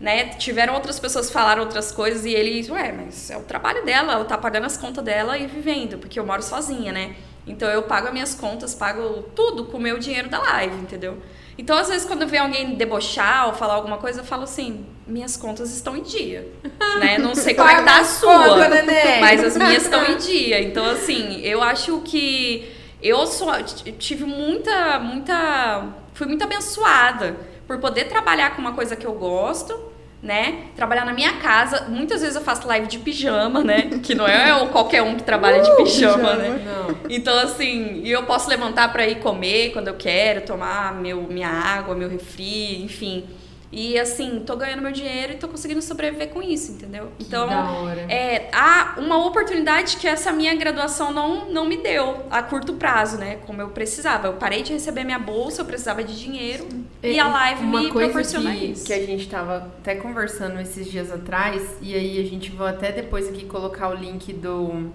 [0.00, 0.26] né?
[0.30, 4.12] Tiveram outras pessoas que falaram outras coisas e ele, ué, mas é o trabalho dela,
[4.12, 7.16] ela tá pagando as contas dela e vivendo, porque eu moro sozinha, né?
[7.46, 11.18] Então eu pago as minhas contas, pago tudo com o meu dinheiro da live, entendeu?
[11.58, 15.36] Então, às vezes, quando vem alguém debochar ou falar alguma coisa, eu falo assim: minhas
[15.36, 16.48] contas estão em dia.
[17.00, 17.18] né?
[17.18, 18.44] Não sei como é que tá a sua.
[18.44, 19.20] conta, neném.
[19.20, 20.62] Mas as minhas estão em dia.
[20.62, 22.70] Então, assim, eu acho que
[23.02, 23.52] eu sou,
[23.98, 25.88] tive muita, muita.
[26.14, 29.87] Fui muito abençoada por poder trabalhar com uma coisa que eu gosto.
[30.20, 30.64] Né?
[30.74, 31.86] Trabalhar na minha casa.
[31.88, 33.82] Muitas vezes eu faço live de pijama, né?
[34.02, 36.34] Que não é qualquer um que trabalha de pijama, pijama.
[36.34, 36.62] né?
[36.64, 36.96] Não.
[37.08, 41.94] Então, assim, eu posso levantar pra ir comer quando eu quero, tomar meu, minha água,
[41.94, 43.24] meu refri, enfim.
[43.70, 47.12] E, assim, tô ganhando meu dinheiro e tô conseguindo sobreviver com isso, entendeu?
[47.18, 48.00] Que Então, da hora.
[48.08, 53.18] é, há uma oportunidade que essa minha graduação não, não me deu a curto prazo,
[53.18, 53.36] né?
[53.46, 54.28] Como eu precisava.
[54.28, 56.66] Eu parei de receber minha bolsa, eu precisava de dinheiro.
[57.02, 58.86] E a live Uma me coisa proporciona que, isso.
[58.86, 62.90] que a gente tava até conversando esses dias atrás, e aí a gente vai até
[62.90, 64.90] depois aqui colocar o link do,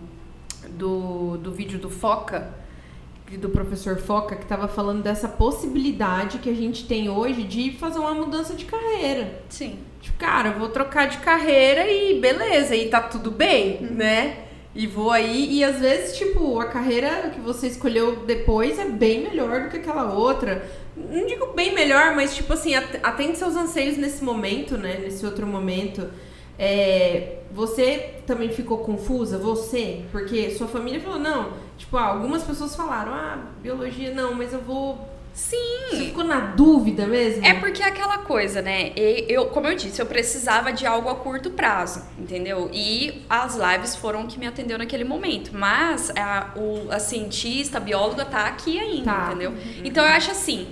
[0.71, 2.49] do, do vídeo do Foca,
[3.37, 7.99] do professor Foca, que tava falando dessa possibilidade que a gente tem hoje de fazer
[7.99, 9.41] uma mudança de carreira.
[9.49, 9.79] Sim.
[10.01, 14.39] Tipo, cara, eu vou trocar de carreira e beleza, e tá tudo bem, né?
[14.75, 19.21] E vou aí, e às vezes, tipo, a carreira que você escolheu depois é bem
[19.23, 20.67] melhor do que aquela outra.
[20.97, 24.97] Não digo bem melhor, mas tipo assim, at- atende seus anseios nesse momento, né?
[25.01, 26.07] Nesse outro momento.
[26.57, 30.01] É, você também ficou confusa, você?
[30.11, 34.61] Porque sua família falou, não, tipo, ah, algumas pessoas falaram, ah, biologia não, mas eu
[34.61, 35.55] vou Você
[35.91, 36.05] Sim.
[36.05, 37.43] ficou na dúvida mesmo?
[37.43, 38.91] É porque é aquela coisa, né?
[38.95, 42.69] Eu, como eu disse, eu precisava de algo a curto prazo, entendeu?
[42.71, 45.49] E as lives foram o que me atendeu naquele momento.
[45.51, 49.25] Mas a, o, a cientista, a bióloga tá aqui ainda, Tá.
[49.29, 49.53] entendeu?
[49.83, 50.67] Então eu acho assim.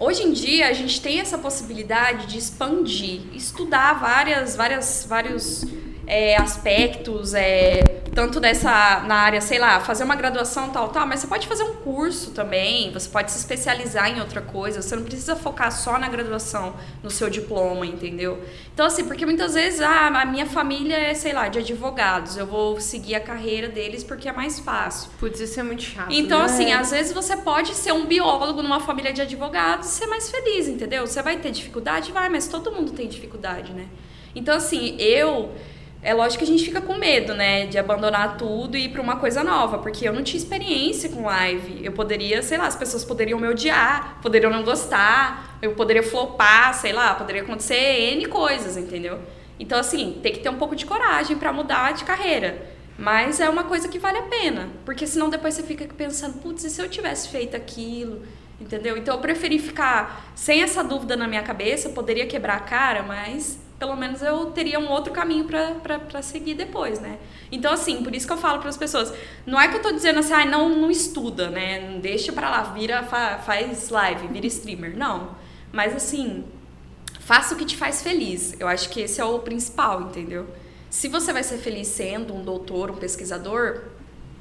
[0.00, 5.64] Hoje em dia a gente tem essa possibilidade de expandir, estudar várias, várias, vários
[6.08, 7.82] é, aspectos, é,
[8.14, 11.64] tanto dessa na área, sei lá, fazer uma graduação tal, tal, mas você pode fazer
[11.64, 15.98] um curso também, você pode se especializar em outra coisa, você não precisa focar só
[15.98, 18.42] na graduação, no seu diploma, entendeu?
[18.72, 22.46] Então, assim, porque muitas vezes, ah, a minha família é, sei lá, de advogados, eu
[22.46, 25.10] vou seguir a carreira deles porque é mais fácil.
[25.20, 26.10] Putz, isso é muito chato.
[26.10, 26.44] Então, né?
[26.46, 30.30] assim, às vezes você pode ser um biólogo numa família de advogados e ser mais
[30.30, 31.06] feliz, entendeu?
[31.06, 32.12] Você vai ter dificuldade?
[32.12, 33.86] Vai, mas todo mundo tem dificuldade, né?
[34.34, 35.52] Então, assim, eu.
[36.00, 37.66] É lógico que a gente fica com medo, né?
[37.66, 41.24] De abandonar tudo e ir pra uma coisa nova, porque eu não tinha experiência com
[41.24, 41.84] live.
[41.84, 46.72] Eu poderia, sei lá, as pessoas poderiam me odiar, poderiam não gostar, eu poderia flopar,
[46.74, 49.18] sei lá, poderia acontecer N coisas, entendeu?
[49.58, 52.78] Então, assim, tem que ter um pouco de coragem pra mudar de carreira.
[52.96, 54.68] Mas é uma coisa que vale a pena.
[54.84, 58.22] Porque senão depois você fica pensando, putz, e se eu tivesse feito aquilo?
[58.60, 58.96] Entendeu?
[58.96, 63.58] Então eu preferi ficar sem essa dúvida na minha cabeça, poderia quebrar a cara, mas
[63.78, 67.18] pelo menos eu teria um outro caminho pra seguir depois, né?
[67.50, 69.12] Então, assim, por isso que eu falo para as pessoas,
[69.46, 71.88] não é que eu tô dizendo assim, ah, não, não estuda, né?
[71.88, 74.96] Não deixa pra lá, vira, fa- faz live, vira streamer.
[74.96, 75.30] Não.
[75.72, 76.44] Mas assim,
[77.20, 78.54] faça o que te faz feliz.
[78.58, 80.46] Eu acho que esse é o principal, entendeu?
[80.90, 83.82] Se você vai ser feliz sendo um doutor, um pesquisador,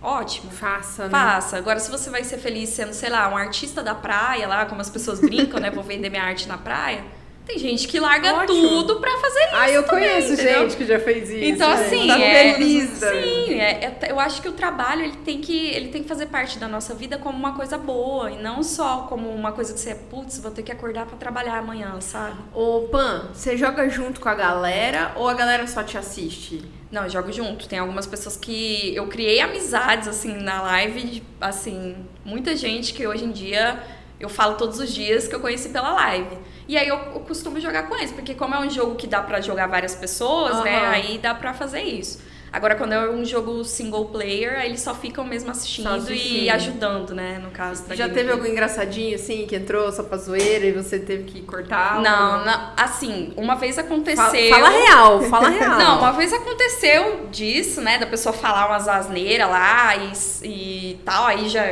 [0.02, 0.50] ótimo.
[0.50, 1.10] Faça, né?
[1.10, 1.58] Faça.
[1.58, 4.82] Agora, se você vai ser feliz sendo, sei lá, um artista da praia, lá, como
[4.82, 5.70] as pessoas brincam, né?
[5.70, 7.04] Vou vender minha arte na praia.
[7.48, 8.62] Tem gente que larga Ótimo.
[8.68, 9.50] tudo pra fazer isso.
[9.56, 10.60] Ah, eu também, conheço entendeu?
[10.64, 11.44] gente que já fez isso.
[11.46, 12.90] Então, assim, tá é, feliz.
[12.90, 16.26] sim, é- é- eu acho que o trabalho ele tem que, ele tem que fazer
[16.26, 19.80] parte da nossa vida como uma coisa boa e não só como uma coisa que
[19.80, 22.36] você, putz, vou ter que acordar pra trabalhar amanhã, sabe?
[22.54, 26.62] Ô, Pan, você joga junto com a galera ou a galera só te assiste?
[26.92, 27.68] Não, eu jogo junto.
[27.68, 33.24] Tem algumas pessoas que eu criei amizades assim na live, assim, muita gente que hoje
[33.24, 33.82] em dia
[34.20, 36.38] eu falo todos os dias que eu conheci pela live.
[36.68, 39.22] E aí eu, eu costumo jogar com eles, porque como é um jogo que dá
[39.22, 40.78] pra jogar várias pessoas, né?
[40.80, 40.90] Aham.
[40.90, 42.20] Aí dá pra fazer isso.
[42.52, 46.44] Agora, quando é um jogo single player, aí eles só ficam mesmo assistindo, assistindo.
[46.44, 47.40] e ajudando, né?
[47.44, 48.24] No caso da Já gameplay.
[48.26, 52.02] teve algum engraçadinho, assim, que entrou só pra zoeira e você teve que cortar?
[52.02, 54.24] Não, não, assim, uma vez aconteceu.
[54.50, 55.78] Fala, fala real, fala real.
[55.78, 57.98] Não, uma vez aconteceu disso, né?
[57.98, 60.12] Da pessoa falar umas asneiras lá e,
[60.48, 61.64] e tal, aí já,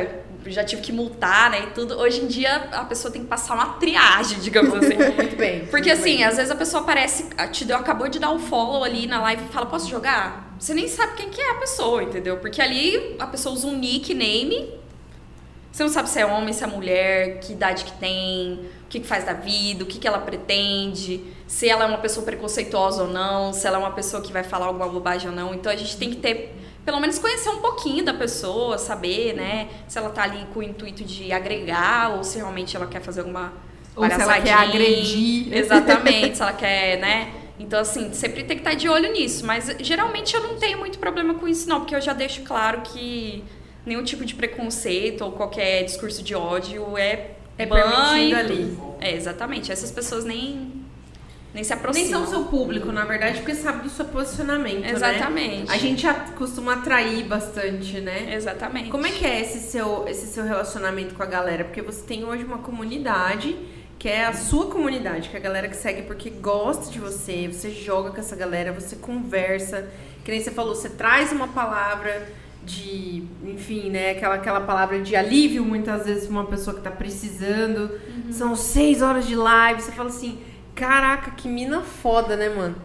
[0.52, 1.64] já tive que multar, né?
[1.64, 1.98] E tudo.
[1.98, 4.96] Hoje em dia a pessoa tem que passar uma triagem, digamos assim.
[5.16, 5.66] Muito bem.
[5.66, 6.24] Porque muito assim, bem.
[6.24, 9.44] às vezes a pessoa aparece, te deu, acabou de dar um follow ali na live
[9.44, 10.54] e fala, posso jogar?
[10.58, 12.38] Você nem sabe quem que é a pessoa, entendeu?
[12.38, 14.74] Porque ali a pessoa usa um nickname.
[15.70, 19.00] Você não sabe se é homem, se é mulher, que idade que tem, o que,
[19.00, 23.02] que faz da vida, o que, que ela pretende, se ela é uma pessoa preconceituosa
[23.02, 25.54] ou não, se ela é uma pessoa que vai falar alguma bobagem ou não.
[25.54, 26.56] Então a gente tem que ter,
[26.86, 29.68] pelo menos conhecer um pouquinho da pessoa, saber, né?
[29.88, 33.20] Se ela tá ali com o intuito de agregar ou se realmente ela quer fazer
[33.20, 33.52] alguma
[33.96, 35.52] Ou se ela quer agredir.
[35.52, 37.34] Exatamente, se ela quer, né?
[37.58, 39.44] Então, assim, sempre tem que estar de olho nisso.
[39.44, 42.82] Mas geralmente eu não tenho muito problema com isso, não, porque eu já deixo claro
[42.82, 43.42] que
[43.84, 48.78] nenhum tipo de preconceito ou qualquer discurso de ódio é, É ban permitido ali.
[49.00, 49.72] É, exatamente.
[49.72, 50.75] Essas pessoas nem,
[51.56, 52.10] nem se Nem aproximam.
[52.10, 54.92] são seu público, na verdade, porque sabe do seu posicionamento, né?
[54.92, 55.72] Exatamente.
[55.72, 58.34] A gente costuma atrair bastante, né?
[58.34, 58.90] Exatamente.
[58.90, 61.64] Como é que é esse seu, esse seu relacionamento com a galera?
[61.64, 63.56] Porque você tem hoje uma comunidade
[63.98, 67.48] que é a sua comunidade, que é a galera que segue porque gosta de você,
[67.50, 69.88] você joga com essa galera, você conversa,
[70.22, 72.28] que nem você falou, você traz uma palavra
[72.62, 76.90] de, enfim, né, aquela, aquela palavra de alívio muitas vezes pra uma pessoa que tá
[76.90, 77.98] precisando.
[78.30, 80.38] São seis horas de live, você fala assim,
[80.76, 82.76] caraca, que mina foda, né, mano?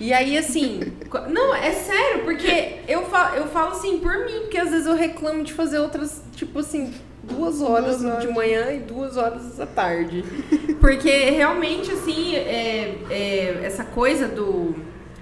[0.00, 0.80] E aí, assim,
[1.28, 4.94] não, é sério, porque eu falo, eu falo assim por mim, porque às vezes eu
[4.94, 8.26] reclamo de fazer outras, tipo assim, duas horas, Duas horas.
[8.26, 10.24] de manhã e duas horas à tarde.
[10.80, 14.74] Porque realmente, assim, é, é, essa coisa do,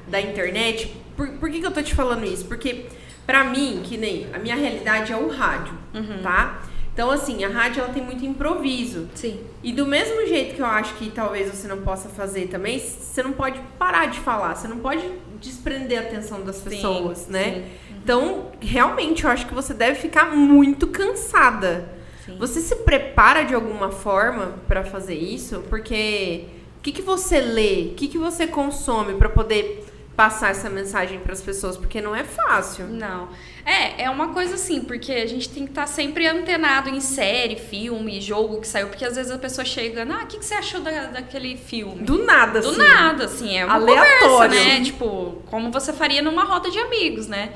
[0.07, 2.45] da internet, por, por que, que eu tô te falando isso?
[2.45, 2.87] Porque,
[3.27, 5.75] pra mim, que nem a minha realidade é o rádio,
[6.23, 6.63] tá?
[6.99, 9.09] Então, assim, a rádio ela tem muito improviso.
[9.15, 9.39] Sim.
[9.63, 13.23] E do mesmo jeito que eu acho que talvez você não possa fazer também, você
[13.23, 15.09] não pode parar de falar, você não pode
[15.41, 17.45] desprender a atenção das Sim, pessoas, né?
[17.55, 17.95] sim.
[18.03, 21.89] Então, realmente, eu acho que você deve ficar muito cansada.
[22.27, 22.37] Sim.
[22.37, 25.63] Você se prepara de alguma forma pra fazer isso?
[25.71, 26.47] Porque
[26.79, 29.88] o que, que você lê, o que, que você consome pra poder
[30.19, 32.89] passar essa mensagem para as pessoas, porque não é fácil.
[32.89, 33.29] Não.
[33.65, 37.55] É, é uma coisa assim, porque a gente tem que estar sempre antenado em série,
[37.55, 40.55] filme, jogo que saiu, porque às vezes a pessoa chega, ah, o que, que você
[40.55, 42.03] achou da, daquele filme?
[42.03, 42.79] Do nada, Do assim.
[42.79, 44.29] nada, assim, é uma Aleatório.
[44.29, 44.83] conversa, né?
[44.83, 47.53] Tipo, como você faria numa roda de amigos, né?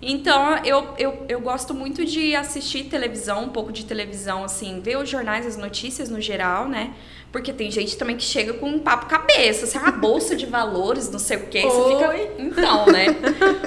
[0.00, 4.98] Então, eu, eu, eu gosto muito de assistir televisão, um pouco de televisão, assim, ver
[4.98, 6.92] os jornais, as notícias no geral, né?
[7.32, 11.10] Porque tem gente também que chega com um papo cabeça, assim, uma bolsa de valores,
[11.10, 11.62] não sei o quê.
[11.62, 11.92] Você Oi.
[11.94, 12.42] fica.
[12.42, 13.06] Então, né?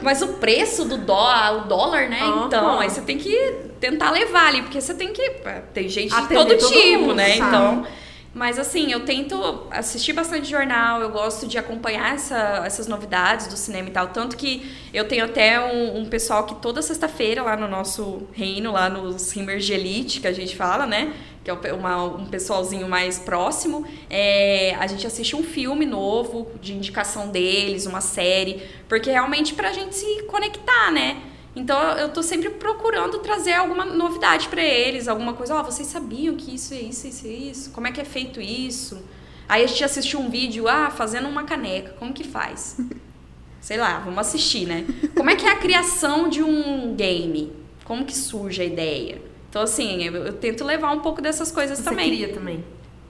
[0.02, 2.22] Mas o preço do dólar, o dólar, né?
[2.22, 2.46] Aham.
[2.48, 5.30] Então, aí você tem que tentar levar ali, porque você tem que.
[5.74, 7.38] Tem gente de Atender todo todo tipo, mundo, né?
[7.38, 7.48] sabe?
[7.48, 7.88] Então.
[8.34, 13.58] Mas assim, eu tento assistir bastante jornal, eu gosto de acompanhar essa- essas novidades do
[13.58, 14.10] cinema e tal.
[14.10, 18.72] Tanto que eu tenho até um, um pessoal que toda sexta-feira lá no nosso reino,
[18.72, 21.12] lá no Simmers de Elite, que a gente fala, né?
[21.44, 23.84] Que é um uma- um pessoalzinho mais próximo.
[24.10, 29.72] é, a gente assiste um filme novo de indicação deles, uma série, porque realmente pra
[29.74, 31.18] gente se conectar, né?
[31.56, 36.36] Então eu tô sempre procurando trazer alguma novidade pra eles, alguma coisa, ó, vocês sabiam
[36.36, 37.72] que isso é isso, isso é isso?
[37.72, 39.04] Como é que é feito isso?
[39.48, 42.78] Aí a gente assistiu um vídeo, ah, fazendo uma caneca, como que faz?
[43.60, 44.86] Sei lá, vamos assistir, né?
[45.16, 47.52] Como é que é a criação de um game?
[47.84, 49.22] Como que surge a ideia?
[49.50, 52.10] Então, assim, eu, eu tento levar um pouco dessas coisas Você também.
[52.12, 52.64] queria também.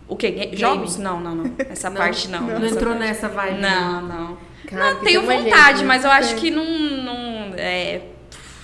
[0.08, 0.32] O quê?
[0.32, 0.98] Ga- Jogos?
[0.98, 1.54] Não, não, não.
[1.60, 1.98] Essa Não?
[1.98, 2.42] parte não.
[2.42, 3.62] Não, Essa entrou parte- nessa vibe.
[3.62, 4.38] Não, não.
[4.66, 6.40] Cara, Não, tenho vontade, gente, mas eu acho Tem.
[6.40, 8.02] que não, não é,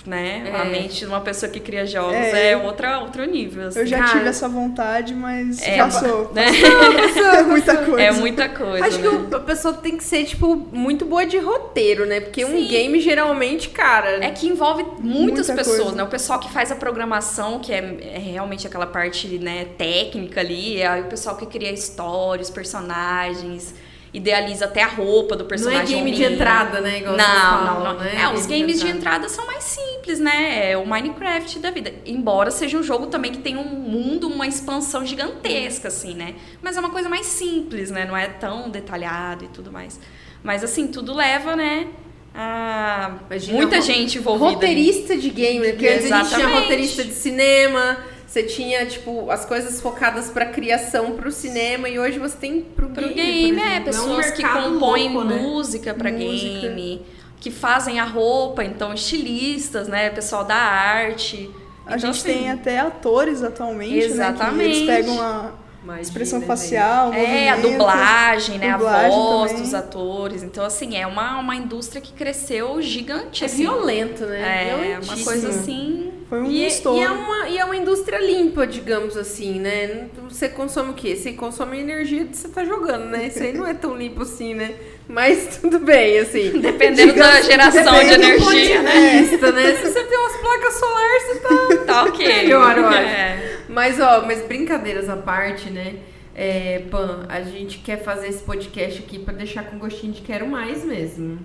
[0.06, 0.50] né?
[0.52, 0.56] É.
[0.60, 2.52] A mente de uma pessoa que cria jogos É.
[2.52, 3.68] é, outra, outro nível.
[3.68, 3.80] assim.
[3.80, 6.32] Eu já Cara, tive essa vontade, mas É, passou.
[6.34, 6.46] né?
[6.52, 8.00] Passou muita coisa.
[8.02, 8.86] É muita coisa.
[8.86, 9.28] Acho que né?
[9.30, 12.20] o- a pessoa tem que ser, tipo, muito boa de roteiro, né?
[12.20, 12.66] Porque um Sim.
[12.68, 14.24] game, geralmente, cara...
[14.24, 15.96] É que envolve muitas Muita pessoas, coisa.
[15.96, 16.02] né?
[16.02, 17.78] O pessoal que faz a programação, que é,
[18.14, 23.74] é realmente aquela parte né, técnica ali, aí o pessoal que cria histórias, personagens,
[24.12, 25.96] idealiza até a roupa do não é personagem.
[25.96, 26.98] game de entrada, né?
[27.00, 28.00] Igual Não, não, falam, não.
[28.00, 28.22] né?
[28.22, 30.70] É, os Game games de entrada são mais simples, né?
[30.72, 31.92] É o Minecraft da vida.
[32.06, 36.34] Embora seja um jogo também que tem um mundo, uma expansão gigantesca, assim, né?
[36.62, 38.04] Mas é uma coisa mais simples, né?
[38.06, 40.00] Não é tão detalhado e tudo mais.
[40.42, 41.88] Mas assim, tudo leva, né?
[42.34, 44.50] A Imagina, muita gente envolvida.
[44.50, 45.70] Roteirista de game, né?
[45.72, 47.98] Porque antes a gente tinha roteirista de cinema,
[48.36, 52.90] você tinha, tipo, as coisas focadas pra criação pro cinema, e hoje você tem pro,
[52.90, 55.36] Pro game, game, por é, pessoas um que compõem louco, né?
[55.36, 56.68] música pra Música.
[56.68, 57.02] game,
[57.40, 60.10] que fazem a roupa, então estilistas, né?
[60.10, 61.50] Pessoal da arte.
[61.86, 64.00] A Então, gente assim, tem até atores atualmente, né?
[64.00, 64.62] Que Exatamente.
[64.76, 68.72] eles pegam a Imagina, expressão facial, É, a dublagem, né?
[68.72, 69.64] dublagem a voz também.
[69.64, 70.42] dos atores.
[70.42, 73.44] Então, assim, é uma, uma indústria que cresceu gigante.
[73.44, 73.58] É assim.
[73.58, 74.68] violento, né?
[74.94, 76.05] É, uma coisa assim.
[76.28, 76.98] Foi um E, é- estouro.
[76.98, 80.08] e é uma, e é uma indústria limpa, digamos assim, né?
[80.28, 81.14] Você consome o quê?
[81.14, 83.28] Você consome a energia que você tá jogando, né?
[83.28, 84.74] Isso aí não é tão limpo assim, né?
[85.08, 86.50] Mas tudo bem, assim.
[86.60, 89.20] Dependendo da geração de Depende energia, né?
[89.22, 89.74] vista, né?
[89.76, 92.26] Se você tem umas placas solares, você tá Tá ok.
[92.26, 92.98] melhor, eu acho.
[92.98, 93.56] É.
[93.68, 95.94] Mas, ó, mas brincadeiras à parte, né?
[96.34, 100.46] É, Pan, a gente quer fazer esse podcast aqui pra deixar com gostinho de quero
[100.46, 101.38] mais mesmo.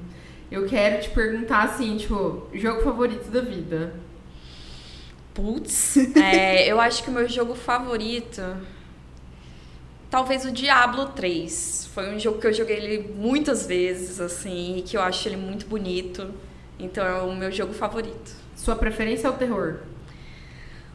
[0.52, 3.94] Eu quero te perguntar assim, tipo, jogo favorito da vida.
[5.34, 8.42] Putz, é, eu acho que o meu jogo favorito.
[10.10, 11.90] Talvez o Diablo 3.
[11.94, 15.38] Foi um jogo que eu joguei ele muitas vezes, assim, e que eu acho ele
[15.38, 16.34] muito bonito.
[16.78, 18.32] Então é o meu jogo favorito.
[18.56, 19.80] Sua preferência é o terror?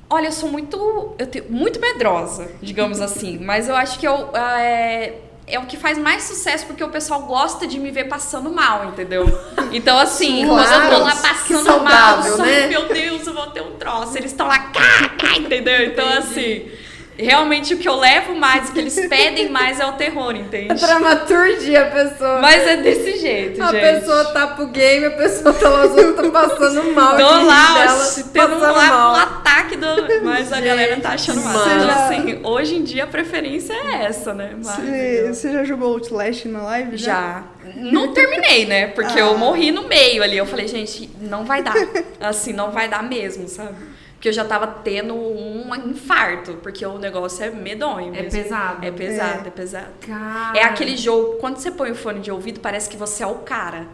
[0.09, 1.15] Olha, eu sou muito.
[1.19, 3.39] Eu tenho, muito medrosa, digamos assim.
[3.39, 4.31] Mas eu acho que eu.
[4.37, 8.51] É, é o que faz mais sucesso porque o pessoal gosta de me ver passando
[8.51, 9.25] mal, entendeu?
[9.73, 12.67] Então, assim, Claro, quando eu tô lá passando saudável, mal, eu né?
[12.69, 14.17] meu Deus, eu vou ter um troço.
[14.17, 15.85] Eles estão lá, "Cá", entendeu?
[15.87, 16.71] Então, assim,
[17.19, 20.37] realmente o que eu levo mais, o que eles pedem mais é o terror, A
[20.39, 20.75] entende?
[20.75, 22.39] dramaturgia, a pessoa.
[22.41, 23.81] Mas é desse jeito, a gente.
[23.81, 27.17] pessoa tá pro game, a pessoa tá lá, tão passando mal.
[27.17, 29.13] Tô lá, ó, tendo lá, mal.
[29.13, 29.87] um ataque, do...
[30.25, 31.65] mas a galera tá achando mal.
[31.69, 34.51] Gente, já- assim, hoje em dia a preferência é essa, né?
[34.57, 34.67] Mas...
[34.77, 36.97] Você, você já jogou Outlast na live?
[36.97, 37.45] Já.
[37.77, 38.87] Não terminei, né?
[38.89, 39.23] Porque Ah.
[39.23, 40.37] eu morri no meio ali.
[40.37, 41.75] Eu falei, gente, não vai dar.
[42.21, 43.75] Assim, não vai dar mesmo, sabe?
[44.17, 48.43] Porque eu já tava tendo um infarto, porque o negócio é medonho É mesmo.
[48.43, 48.87] pesado.
[48.87, 49.89] É pesado, é, pesado.
[50.07, 50.59] Cara.
[50.59, 53.37] É aquele jogo, quando você põe o fone de ouvido, parece que você é o
[53.37, 53.87] cara.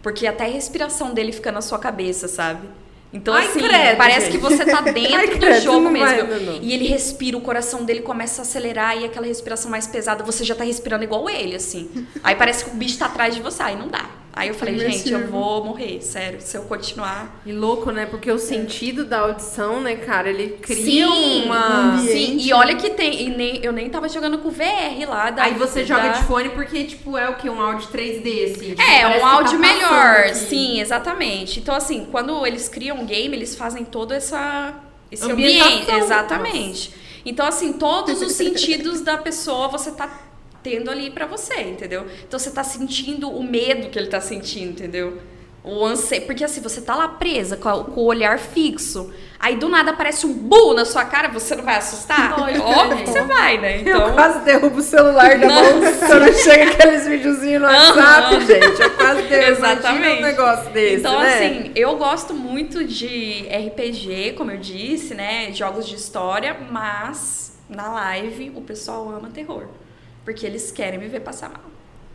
[0.00, 2.68] Porque até a respiração dele fica na sua cabeça, sabe?
[3.12, 4.32] Então, Ai, assim, credo, parece gente.
[4.32, 6.30] que você tá dentro Ai, do credo, jogo não vai, mesmo.
[6.46, 6.62] não, não.
[6.62, 10.44] E ele respira, o coração dele começa a acelerar e aquela respiração mais pesada, você
[10.44, 12.06] já tá respirando igual ele, assim.
[12.24, 14.04] Aí parece que o bicho tá atrás de você, aí não dá.
[14.36, 17.40] Aí eu falei, gente, eu vou morrer, sério, se eu continuar.
[17.46, 18.04] E louco, né?
[18.04, 21.98] Porque o sentido da audição, né, cara, ele cria Sim, uma.
[22.00, 23.28] Sim, e olha que tem.
[23.28, 25.30] E nem, eu nem tava jogando com VR lá.
[25.30, 25.86] Da, Aí você da...
[25.86, 27.48] joga de fone porque, tipo, é o que?
[27.48, 28.70] Um áudio 3D, assim.
[28.70, 29.88] Tipo, É, um tá áudio melhor.
[29.88, 30.34] passando aqui.
[30.34, 31.60] Sim, exatamente.
[31.60, 34.74] Então, assim, quando eles criam um game, eles fazem todo essa,
[35.12, 35.88] esse ambiente.
[35.92, 36.92] Exatamente.
[37.24, 40.08] Então, assim, todos os sentidos da pessoa você tá
[40.64, 42.06] tendo ali pra você, entendeu?
[42.26, 45.18] Então você tá sentindo o medo que ele tá sentindo, entendeu?
[45.62, 46.22] O anseio.
[46.26, 49.12] Porque assim, você tá lá presa com, a- com o olhar fixo.
[49.38, 52.36] Aí do nada aparece um bu na sua cara, você não vai assustar?
[52.40, 53.78] Lógico, Óbvio que você vai, né?
[53.80, 54.08] Então.
[54.08, 55.64] Eu quase derrubo o celular da mão
[56.06, 57.68] quando chega aqueles videozinhos no.
[57.68, 58.80] WhatsApp, gente.
[58.82, 60.18] Eu quase derrubo Exatamente.
[60.18, 61.34] Um negócio desse, Então, né?
[61.34, 65.50] assim, eu gosto muito de RPG, como eu disse, né?
[65.52, 69.64] Jogos de história, mas na live o pessoal ama terror.
[70.24, 71.60] Porque eles querem me ver passar mal.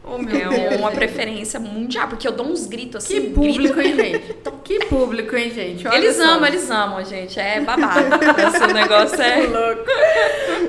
[0.02, 3.22] Oh, meu É uma preferência mundial, porque eu dou uns gritos assim.
[3.22, 4.36] Que público, grito- hein, gente?
[4.64, 5.88] Que público, hein, gente?
[5.88, 6.24] Olha Eles só.
[6.24, 7.38] amam, eles amam, gente.
[7.40, 8.00] É babado.
[8.48, 9.40] Esse negócio é.
[9.46, 9.84] louco.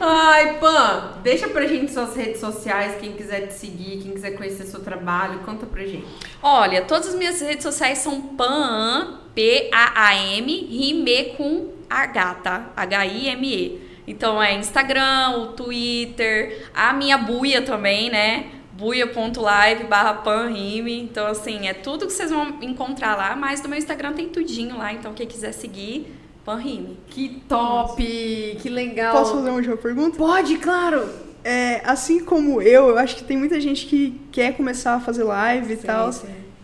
[0.01, 4.65] Ai, Pan, deixa pra gente suas redes sociais, quem quiser te seguir, quem quiser conhecer
[4.65, 6.07] seu trabalho, conta pra gente.
[6.43, 12.71] Olha, todas as minhas redes sociais são PAM, P-A-A-M, rime com H, tá?
[12.77, 13.90] H-I-M-E.
[14.07, 18.47] Então é Instagram, o Twitter, a minha buia também, né?
[18.73, 21.01] buia.live barra panrime.
[21.03, 24.77] Então, assim, é tudo que vocês vão encontrar lá, mas no meu Instagram tem tudinho
[24.79, 26.13] lá, então quem quiser seguir,
[26.45, 26.99] panrime.
[27.09, 29.13] Que top, que legal.
[29.17, 30.17] Posso fazer uma última pergunta?
[30.17, 31.09] Pode, claro.
[31.45, 35.25] É, assim como eu, eu acho que tem muita gente que quer começar a fazer
[35.25, 36.11] live e tal.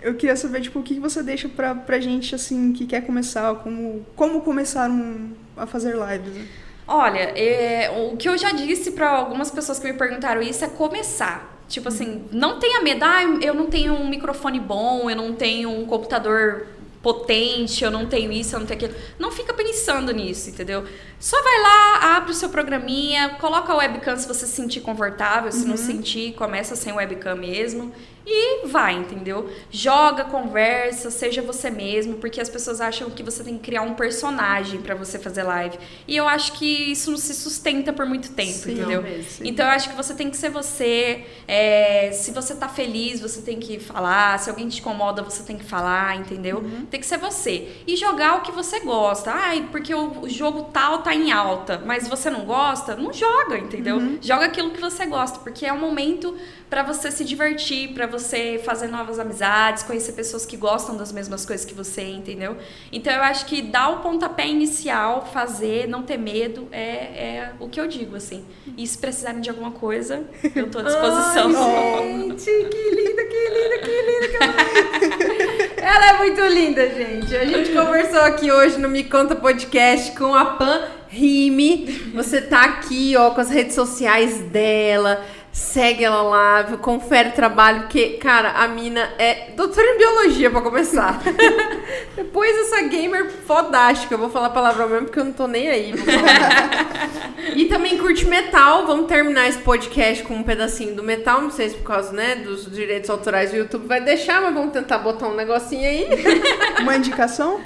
[0.02, 3.04] Eu queria saber, tipo, o que que você deixa pra, pra gente, assim, que quer
[3.04, 6.46] começar, como, como começar um- a fazer lives, né?
[6.88, 10.68] Olha, é, o que eu já disse pra algumas pessoas que me perguntaram isso é
[10.68, 11.54] começar.
[11.68, 15.68] Tipo assim, não tenha medo, ah, eu não tenho um microfone bom, eu não tenho
[15.68, 16.68] um computador
[17.02, 18.94] potente, eu não tenho isso, eu não tenho aquilo.
[19.18, 20.84] Não fica pensando nisso, entendeu?
[21.18, 25.50] Só vai lá, abre o seu programinha, coloca a webcam se você se sentir confortável,
[25.50, 27.92] se não sentir, começa sem webcam mesmo
[28.26, 29.48] e vai, entendeu?
[29.70, 33.94] Joga, conversa, seja você mesmo, porque as pessoas acham que você tem que criar um
[33.94, 35.78] personagem pra você fazer live.
[36.08, 39.02] E eu acho que isso não se sustenta por muito tempo, Sim, entendeu?
[39.02, 39.46] mesmo.
[39.46, 41.24] Então eu acho que você tem que ser você.
[41.46, 44.38] é, se você tá feliz, você tem que falar.
[44.40, 46.64] Se alguém te incomoda, você tem que falar, entendeu?
[46.90, 47.76] Tem que ser você.
[47.86, 49.30] E jogar o que você gosta.
[49.30, 54.18] Ai, porque o, jogo tal tá em alta, mas você não gosta, não joga, entendeu?
[54.20, 56.36] Joga aquilo que você gosta, porque é um momento
[56.68, 58.15] pra você se divertir, pra você
[58.64, 62.56] fazer novas amizades, conhecer pessoas que gostam das mesmas coisas que você, entendeu?
[62.92, 67.68] Então eu acho que dar o pontapé inicial, fazer, não ter medo, é, é o
[67.68, 68.44] que eu digo, assim.
[68.76, 71.50] E se precisarem de alguma coisa, eu tô à disposição.
[71.56, 75.76] Ai, gente, que linda, que linda, que linda, que linda.
[75.82, 77.36] Ela é muito linda, gente.
[77.36, 81.86] A gente conversou aqui hoje no Me Conta Podcast com a Pan Rime.
[82.14, 85.24] Você tá aqui, ó, com as redes sociais dela.
[85.56, 90.60] Segue ela lá, confere o trabalho, porque, cara, a mina é doutora em biologia, pra
[90.60, 91.18] começar.
[92.14, 94.14] Depois essa gamer fodástica.
[94.14, 95.96] Eu vou falar palavrão mesmo, porque eu não tô nem aí.
[95.96, 97.16] falar.
[97.56, 98.86] E também curte metal.
[98.86, 101.40] Vamos terminar esse podcast com um pedacinho do metal.
[101.40, 104.72] Não sei se por causa, né, dos direitos autorais do YouTube vai deixar, mas vamos
[104.72, 106.06] tentar botar um negocinho aí.
[106.80, 107.60] Uma indicação?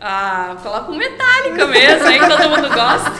[0.00, 3.12] Ah, coloca um Metallica mesmo, aí todo mundo gosta.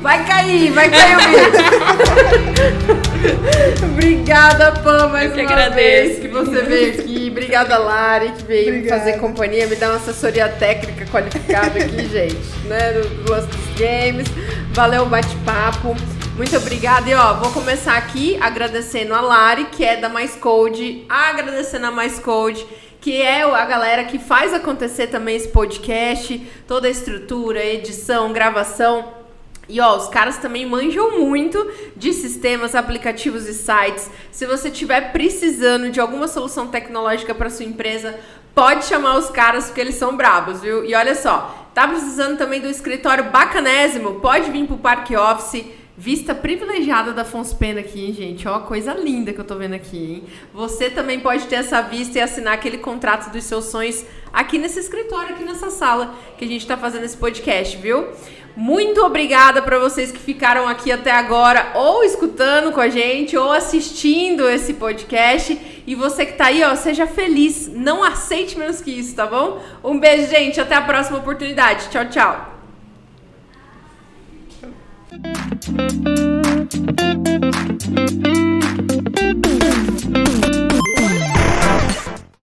[0.00, 2.97] Vai cair, vai cair o vídeo.
[3.92, 5.74] Obrigada, Pam, mais Eu que uma agradeço.
[5.74, 7.28] vez que você veio aqui.
[7.30, 9.00] Obrigada, Lari, que veio me Obrigada.
[9.00, 13.78] fazer companhia, me dar uma assessoria técnica qualificada aqui, gente, né, do, do lance dos
[13.78, 14.28] games.
[14.72, 15.96] Valeu o bate-papo.
[16.36, 17.08] Muito obrigada.
[17.10, 21.90] E ó, vou começar aqui agradecendo a Lari, que é da Mais Code, agradecendo a
[21.90, 22.64] Mais Code,
[23.00, 29.17] que é a galera que faz acontecer também esse podcast, toda a estrutura, edição, gravação.
[29.68, 34.10] E ó, os caras também manjam muito de sistemas, aplicativos e sites.
[34.32, 38.18] Se você estiver precisando de alguma solução tecnológica para sua empresa,
[38.54, 40.84] pode chamar os caras porque eles são brabos, viu?
[40.84, 44.20] E olha só, tá precisando também do escritório bacanésimo?
[44.20, 45.64] Pode vir pro Parque Office.
[46.00, 48.46] Vista privilegiada da Afonso Pena aqui, hein, gente?
[48.46, 50.24] Ó, coisa linda que eu tô vendo aqui, hein?
[50.54, 54.78] Você também pode ter essa vista e assinar aquele contrato dos seus sonhos aqui nesse
[54.78, 58.06] escritório, aqui nessa sala que a gente tá fazendo esse podcast, viu?
[58.58, 63.52] Muito obrigada para vocês que ficaram aqui até agora, ou escutando com a gente, ou
[63.52, 65.56] assistindo esse podcast.
[65.86, 67.70] E você que tá aí, ó, seja feliz.
[67.72, 69.62] Não aceite menos que isso, tá bom?
[69.84, 70.60] Um beijo, gente.
[70.60, 71.88] Até a próxima oportunidade.
[71.88, 72.58] Tchau, tchau.